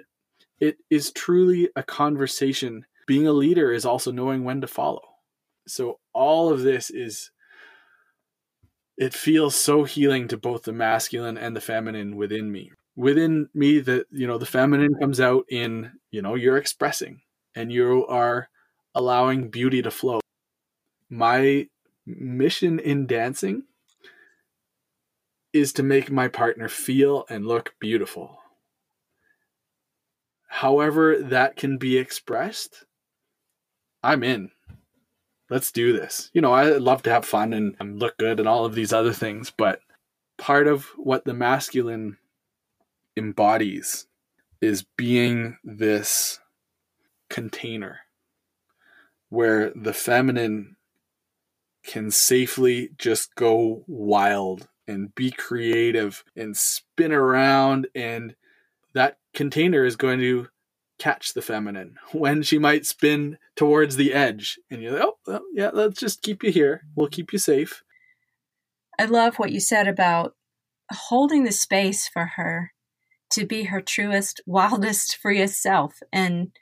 it 0.64 0.78
is 0.88 1.12
truly 1.12 1.68
a 1.76 1.82
conversation. 1.82 2.86
Being 3.06 3.26
a 3.26 3.32
leader 3.32 3.70
is 3.70 3.84
also 3.84 4.10
knowing 4.10 4.44
when 4.44 4.62
to 4.62 4.66
follow. 4.66 5.02
So 5.68 6.00
all 6.14 6.50
of 6.50 6.62
this 6.62 6.88
is 6.88 7.30
it 8.96 9.12
feels 9.12 9.54
so 9.54 9.84
healing 9.84 10.26
to 10.28 10.38
both 10.38 10.62
the 10.62 10.72
masculine 10.72 11.36
and 11.36 11.54
the 11.54 11.60
feminine 11.60 12.16
within 12.16 12.50
me. 12.50 12.72
Within 12.96 13.48
me, 13.52 13.80
that, 13.80 14.06
you 14.10 14.26
know 14.26 14.38
the 14.38 14.46
feminine 14.46 14.94
comes 14.98 15.20
out 15.20 15.44
in 15.50 15.92
you 16.10 16.22
know 16.22 16.34
you're 16.34 16.56
expressing 16.56 17.20
and 17.54 17.70
you 17.70 18.06
are 18.06 18.48
allowing 18.94 19.50
beauty 19.50 19.82
to 19.82 19.90
flow. 19.90 20.20
My 21.10 21.68
mission 22.06 22.78
in 22.78 23.06
dancing 23.06 23.64
is 25.52 25.74
to 25.74 25.82
make 25.82 26.10
my 26.10 26.28
partner 26.28 26.68
feel 26.68 27.26
and 27.28 27.46
look 27.46 27.74
beautiful. 27.80 28.38
However, 30.54 31.18
that 31.18 31.56
can 31.56 31.78
be 31.78 31.98
expressed, 31.98 32.84
I'm 34.04 34.22
in. 34.22 34.52
Let's 35.50 35.72
do 35.72 35.92
this. 35.92 36.30
You 36.32 36.42
know, 36.42 36.52
I 36.52 36.76
love 36.76 37.02
to 37.02 37.10
have 37.10 37.24
fun 37.24 37.52
and 37.52 37.98
look 37.98 38.16
good 38.18 38.38
and 38.38 38.48
all 38.48 38.64
of 38.64 38.76
these 38.76 38.92
other 38.92 39.12
things, 39.12 39.50
but 39.50 39.80
part 40.38 40.68
of 40.68 40.84
what 40.96 41.24
the 41.24 41.34
masculine 41.34 42.18
embodies 43.16 44.06
is 44.60 44.84
being 44.96 45.58
this 45.64 46.38
container 47.28 48.02
where 49.30 49.72
the 49.74 49.92
feminine 49.92 50.76
can 51.82 52.12
safely 52.12 52.90
just 52.96 53.34
go 53.34 53.82
wild 53.88 54.68
and 54.86 55.16
be 55.16 55.32
creative 55.32 56.22
and 56.36 56.56
spin 56.56 57.10
around 57.10 57.88
and 57.92 58.36
that 58.94 59.18
container 59.34 59.84
is 59.84 59.96
going 59.96 60.20
to 60.20 60.48
catch 60.98 61.34
the 61.34 61.42
feminine 61.42 61.96
when 62.12 62.42
she 62.42 62.58
might 62.58 62.86
spin 62.86 63.38
towards 63.56 63.96
the 63.96 64.12
edge. 64.12 64.58
And 64.70 64.82
you're 64.82 64.92
like 64.92 65.02
oh 65.02 65.18
well, 65.26 65.42
yeah 65.52 65.70
let's 65.72 66.00
just 66.00 66.22
keep 66.22 66.42
you 66.42 66.50
here. 66.50 66.82
We'll 66.94 67.08
keep 67.08 67.32
you 67.32 67.38
safe. 67.38 67.82
I 68.98 69.06
love 69.06 69.36
what 69.36 69.52
you 69.52 69.60
said 69.60 69.88
about 69.88 70.36
holding 70.92 71.44
the 71.44 71.52
space 71.52 72.08
for 72.08 72.26
her 72.36 72.72
to 73.30 73.44
be 73.44 73.64
her 73.64 73.80
truest 73.80 74.40
wildest 74.46 75.16
freest 75.16 75.60
self. 75.60 76.00
And 76.12 76.52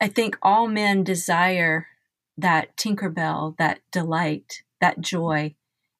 i 0.00 0.08
think 0.08 0.36
all 0.42 0.68
men 0.68 1.02
desire 1.02 1.86
that 2.36 2.76
tinkerbell 2.76 3.56
that 3.56 3.80
delight 3.90 4.62
that 4.80 5.00
joy. 5.00 5.54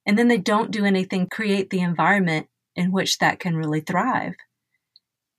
And 0.05 0.19
then 0.19 0.29
they 0.29 0.39
don't 0.39 0.71
do 0.71 0.85
anything 0.85 1.27
create 1.29 1.71
the 1.71 1.81
environment 1.81 2.49
in 2.77 2.93
which 2.93 3.19
that 3.19 3.41
can 3.41 3.57
really 3.57 3.81
thrive 3.81 4.35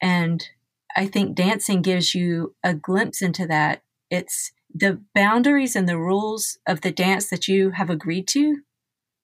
and 0.01 0.47
I 0.95 1.05
think 1.05 1.35
dancing 1.35 1.81
gives 1.81 2.15
you 2.15 2.55
a 2.63 2.73
glimpse 2.73 3.21
into 3.21 3.45
that. 3.47 3.83
It's 4.09 4.51
the 4.73 5.01
boundaries 5.13 5.75
and 5.75 5.87
the 5.87 5.97
rules 5.97 6.57
of 6.67 6.81
the 6.81 6.91
dance 6.91 7.29
that 7.29 7.47
you 7.47 7.71
have 7.71 7.89
agreed 7.89 8.27
to. 8.29 8.57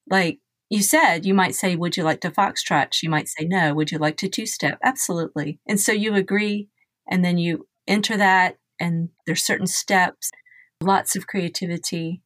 Like 0.09 0.39
you 0.69 0.81
said, 0.81 1.25
you 1.25 1.33
might 1.33 1.55
say, 1.55 1.75
Would 1.75 1.97
you 1.97 2.03
like 2.03 2.21
to 2.21 2.31
foxtrot? 2.31 2.93
She 2.93 3.07
might 3.07 3.27
say, 3.27 3.45
No. 3.45 3.73
Would 3.73 3.91
you 3.91 3.97
like 3.97 4.17
to 4.17 4.29
two 4.29 4.45
step? 4.45 4.77
Absolutely. 4.83 5.59
And 5.67 5.79
so 5.79 5.91
you 5.91 6.15
agree, 6.15 6.69
and 7.09 7.23
then 7.23 7.37
you 7.37 7.67
enter 7.87 8.17
that, 8.17 8.57
and 8.79 9.09
there's 9.25 9.43
certain 9.43 9.67
steps, 9.67 10.31
lots 10.81 11.15
of 11.15 11.27
creativity. 11.27 12.21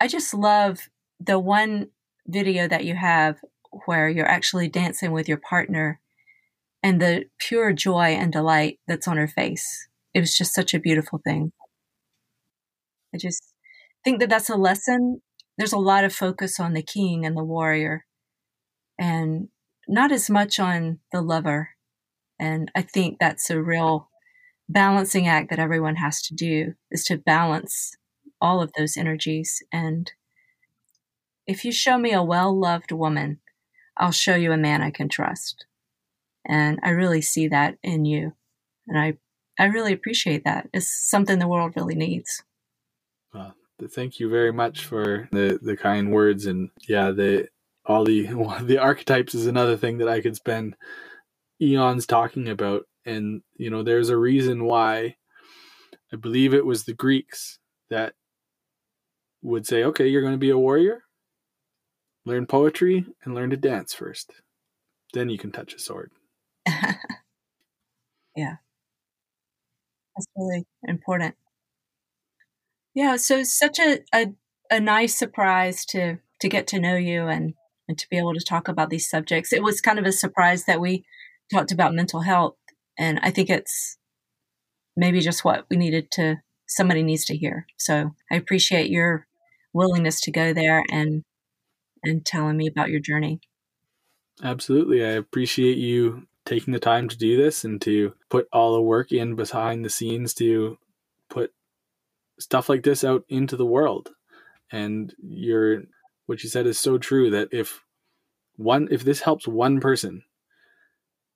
I 0.00 0.08
just 0.08 0.34
love 0.34 0.88
the 1.20 1.38
one 1.38 1.88
video 2.26 2.68
that 2.68 2.84
you 2.84 2.94
have 2.94 3.38
where 3.86 4.08
you're 4.08 4.28
actually 4.28 4.68
dancing 4.68 5.12
with 5.12 5.28
your 5.28 5.38
partner 5.38 6.00
and 6.82 7.00
the 7.00 7.24
pure 7.38 7.72
joy 7.72 8.14
and 8.14 8.32
delight 8.32 8.78
that's 8.86 9.06
on 9.06 9.16
her 9.16 9.28
face. 9.28 9.88
It 10.14 10.20
was 10.20 10.36
just 10.36 10.54
such 10.54 10.74
a 10.74 10.80
beautiful 10.80 11.20
thing. 11.24 11.52
I 13.14 13.18
just 13.18 13.42
think 14.04 14.20
that 14.20 14.28
that's 14.28 14.50
a 14.50 14.56
lesson. 14.56 15.22
There's 15.58 15.72
a 15.72 15.78
lot 15.78 16.04
of 16.04 16.14
focus 16.14 16.58
on 16.58 16.72
the 16.72 16.82
king 16.82 17.24
and 17.24 17.36
the 17.36 17.44
warrior, 17.44 18.04
and 18.98 19.48
not 19.86 20.12
as 20.12 20.30
much 20.30 20.58
on 20.58 20.98
the 21.12 21.20
lover. 21.20 21.70
And 22.38 22.70
I 22.74 22.82
think 22.82 23.18
that's 23.18 23.50
a 23.50 23.62
real 23.62 24.08
balancing 24.68 25.28
act 25.28 25.50
that 25.50 25.58
everyone 25.58 25.96
has 25.96 26.22
to 26.22 26.34
do 26.34 26.74
is 26.90 27.04
to 27.04 27.18
balance 27.18 27.94
all 28.40 28.62
of 28.62 28.72
those 28.76 28.96
energies. 28.96 29.62
And 29.72 30.10
if 31.46 31.64
you 31.64 31.72
show 31.72 31.98
me 31.98 32.12
a 32.12 32.22
well 32.22 32.58
loved 32.58 32.92
woman, 32.92 33.40
I'll 33.96 34.12
show 34.12 34.34
you 34.34 34.52
a 34.52 34.56
man 34.56 34.82
I 34.82 34.90
can 34.90 35.08
trust. 35.08 35.66
And 36.46 36.80
I 36.82 36.90
really 36.90 37.22
see 37.22 37.48
that 37.48 37.76
in 37.82 38.04
you. 38.04 38.32
And 38.88 38.98
I, 38.98 39.18
I 39.58 39.66
really 39.66 39.92
appreciate 39.92 40.44
that. 40.44 40.68
It's 40.72 41.08
something 41.08 41.38
the 41.38 41.48
world 41.48 41.74
really 41.76 41.94
needs. 41.94 42.42
Well, 43.32 43.54
thank 43.90 44.18
you 44.18 44.28
very 44.28 44.52
much 44.52 44.84
for 44.84 45.28
the, 45.32 45.58
the 45.62 45.76
kind 45.76 46.10
words. 46.12 46.46
And 46.46 46.70
yeah, 46.88 47.10
the, 47.10 47.48
all 47.86 48.04
the, 48.04 48.26
the 48.62 48.78
archetypes 48.78 49.34
is 49.34 49.46
another 49.46 49.76
thing 49.76 49.98
that 49.98 50.08
I 50.08 50.20
could 50.20 50.36
spend 50.36 50.76
eons 51.60 52.06
talking 52.06 52.48
about. 52.48 52.86
And, 53.04 53.42
you 53.56 53.70
know, 53.70 53.82
there's 53.82 54.08
a 54.08 54.16
reason 54.16 54.64
why 54.64 55.16
I 56.12 56.16
believe 56.16 56.52
it 56.52 56.66
was 56.66 56.84
the 56.84 56.94
Greeks 56.94 57.58
that 57.90 58.14
would 59.42 59.66
say, 59.66 59.82
okay, 59.84 60.06
you're 60.06 60.22
going 60.22 60.34
to 60.34 60.38
be 60.38 60.50
a 60.50 60.58
warrior, 60.58 61.04
learn 62.24 62.46
poetry, 62.46 63.06
and 63.24 63.34
learn 63.34 63.50
to 63.50 63.56
dance 63.56 63.92
first. 63.92 64.32
Then 65.12 65.28
you 65.28 65.38
can 65.38 65.52
touch 65.52 65.74
a 65.74 65.78
sword. 65.78 66.12
yeah. 68.36 68.56
That's 70.16 70.26
really 70.36 70.66
important. 70.86 71.34
Yeah, 72.94 73.16
so 73.16 73.38
it's 73.38 73.58
such 73.58 73.78
a, 73.78 74.00
a, 74.14 74.32
a 74.70 74.80
nice 74.80 75.16
surprise 75.16 75.86
to 75.86 76.18
to 76.40 76.48
get 76.48 76.66
to 76.68 76.80
know 76.80 76.96
you 76.96 77.28
and 77.28 77.54
and 77.88 77.96
to 77.98 78.08
be 78.10 78.18
able 78.18 78.34
to 78.34 78.44
talk 78.44 78.68
about 78.68 78.90
these 78.90 79.08
subjects. 79.08 79.52
It 79.52 79.62
was 79.62 79.80
kind 79.80 79.98
of 79.98 80.04
a 80.04 80.12
surprise 80.12 80.64
that 80.64 80.80
we 80.80 81.04
talked 81.52 81.72
about 81.72 81.94
mental 81.94 82.20
health 82.20 82.56
and 82.98 83.18
I 83.22 83.30
think 83.30 83.50
it's 83.50 83.98
maybe 84.96 85.20
just 85.20 85.44
what 85.44 85.66
we 85.70 85.76
needed 85.76 86.10
to 86.12 86.36
somebody 86.66 87.02
needs 87.02 87.24
to 87.26 87.36
hear. 87.36 87.66
So 87.78 88.14
I 88.30 88.36
appreciate 88.36 88.90
your 88.90 89.26
willingness 89.72 90.20
to 90.22 90.30
go 90.30 90.52
there 90.52 90.84
and 90.90 91.24
and 92.04 92.26
telling 92.26 92.56
me 92.56 92.66
about 92.66 92.90
your 92.90 93.00
journey. 93.00 93.40
Absolutely. 94.42 95.04
I 95.04 95.10
appreciate 95.10 95.78
you 95.78 96.26
taking 96.44 96.72
the 96.72 96.80
time 96.80 97.08
to 97.08 97.16
do 97.16 97.36
this 97.36 97.64
and 97.64 97.80
to 97.82 98.14
put 98.28 98.48
all 98.52 98.74
the 98.74 98.82
work 98.82 99.12
in 99.12 99.34
behind 99.34 99.84
the 99.84 99.90
scenes 99.90 100.34
to 100.34 100.76
put 101.28 101.52
stuff 102.38 102.68
like 102.68 102.82
this 102.82 103.04
out 103.04 103.24
into 103.28 103.56
the 103.56 103.66
world. 103.66 104.10
And 104.70 105.14
you're 105.22 105.82
what 106.26 106.42
you 106.42 106.48
said 106.48 106.66
is 106.66 106.78
so 106.78 106.98
true 106.98 107.30
that 107.30 107.48
if 107.52 107.82
one 108.56 108.88
if 108.90 109.04
this 109.04 109.20
helps 109.20 109.46
one 109.46 109.80
person, 109.80 110.22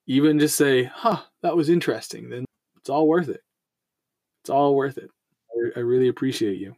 even 0.07 0.39
just 0.39 0.57
say, 0.57 0.85
huh, 0.85 1.23
that 1.43 1.57
was 1.57 1.69
interesting, 1.69 2.31
then 2.31 2.45
it's 2.77 2.91
all 2.91 3.07
worth 3.07 3.29
it. 3.29 3.43
It's 4.43 4.51
all 4.51 4.75
worth 4.75 4.99
it. 4.99 5.11
I, 5.77 5.81
I 5.81 5.83
really 5.83 6.09
appreciate 6.09 6.59
you. 6.59 6.75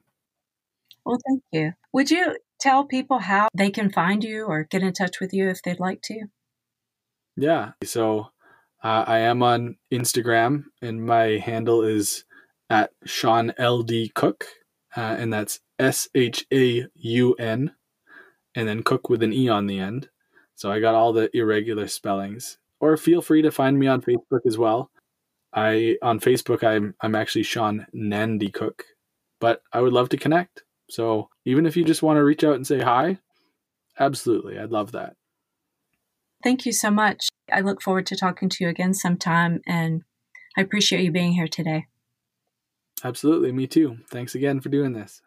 Well, 1.04 1.18
thank 1.26 1.42
you. 1.52 1.72
Would 1.92 2.10
you 2.10 2.36
tell 2.60 2.84
people 2.84 3.18
how 3.18 3.48
they 3.54 3.70
can 3.70 3.90
find 3.90 4.22
you 4.22 4.44
or 4.44 4.64
get 4.64 4.82
in 4.82 4.92
touch 4.92 5.20
with 5.20 5.32
you 5.32 5.48
if 5.48 5.62
they'd 5.62 5.80
like 5.80 6.02
to? 6.02 6.26
Yeah. 7.38 7.72
So 7.84 8.30
uh, 8.82 9.04
I 9.06 9.18
am 9.20 9.42
on 9.42 9.76
Instagram, 9.92 10.64
and 10.82 11.04
my 11.04 11.38
handle 11.38 11.82
is 11.82 12.24
at 12.68 12.90
Shaun 13.04 13.52
LD 13.58 14.12
Cooke, 14.14 14.46
uh, 14.96 15.16
and 15.18 15.32
that's 15.32 15.60
S 15.78 16.08
H 16.14 16.44
A 16.52 16.86
U 16.94 17.34
N, 17.34 17.74
and 18.56 18.68
then 18.68 18.82
Cook 18.82 19.08
with 19.08 19.22
an 19.22 19.32
E 19.32 19.48
on 19.48 19.66
the 19.66 19.78
end. 19.78 20.08
So 20.56 20.72
I 20.72 20.80
got 20.80 20.96
all 20.96 21.12
the 21.12 21.30
irregular 21.36 21.86
spellings. 21.86 22.58
Or 22.80 22.96
feel 22.96 23.22
free 23.22 23.42
to 23.42 23.50
find 23.52 23.78
me 23.78 23.86
on 23.86 24.02
Facebook 24.02 24.46
as 24.46 24.58
well. 24.58 24.90
I 25.52 25.96
on 26.02 26.20
Facebook 26.20 26.64
I'm 26.64 26.94
I'm 27.00 27.14
actually 27.14 27.44
Shaun 27.44 27.86
Nandy 27.92 28.50
Cooke, 28.50 28.84
but 29.40 29.62
I 29.72 29.80
would 29.80 29.92
love 29.92 30.08
to 30.10 30.16
connect. 30.16 30.64
So 30.90 31.28
even 31.44 31.66
if 31.66 31.76
you 31.76 31.84
just 31.84 32.02
want 32.02 32.16
to 32.16 32.24
reach 32.24 32.42
out 32.42 32.56
and 32.56 32.66
say 32.66 32.80
hi, 32.80 33.18
absolutely, 33.98 34.58
I'd 34.58 34.70
love 34.70 34.92
that. 34.92 35.14
Thank 36.42 36.66
you 36.66 36.72
so 36.72 36.90
much. 36.90 37.28
I 37.52 37.60
look 37.60 37.82
forward 37.82 38.06
to 38.06 38.16
talking 38.16 38.48
to 38.48 38.64
you 38.64 38.70
again 38.70 38.94
sometime, 38.94 39.60
and 39.66 40.02
I 40.56 40.60
appreciate 40.60 41.02
you 41.02 41.10
being 41.10 41.32
here 41.32 41.48
today. 41.48 41.86
Absolutely. 43.04 43.52
Me 43.52 43.66
too. 43.66 43.98
Thanks 44.10 44.34
again 44.34 44.60
for 44.60 44.68
doing 44.68 44.92
this. 44.92 45.22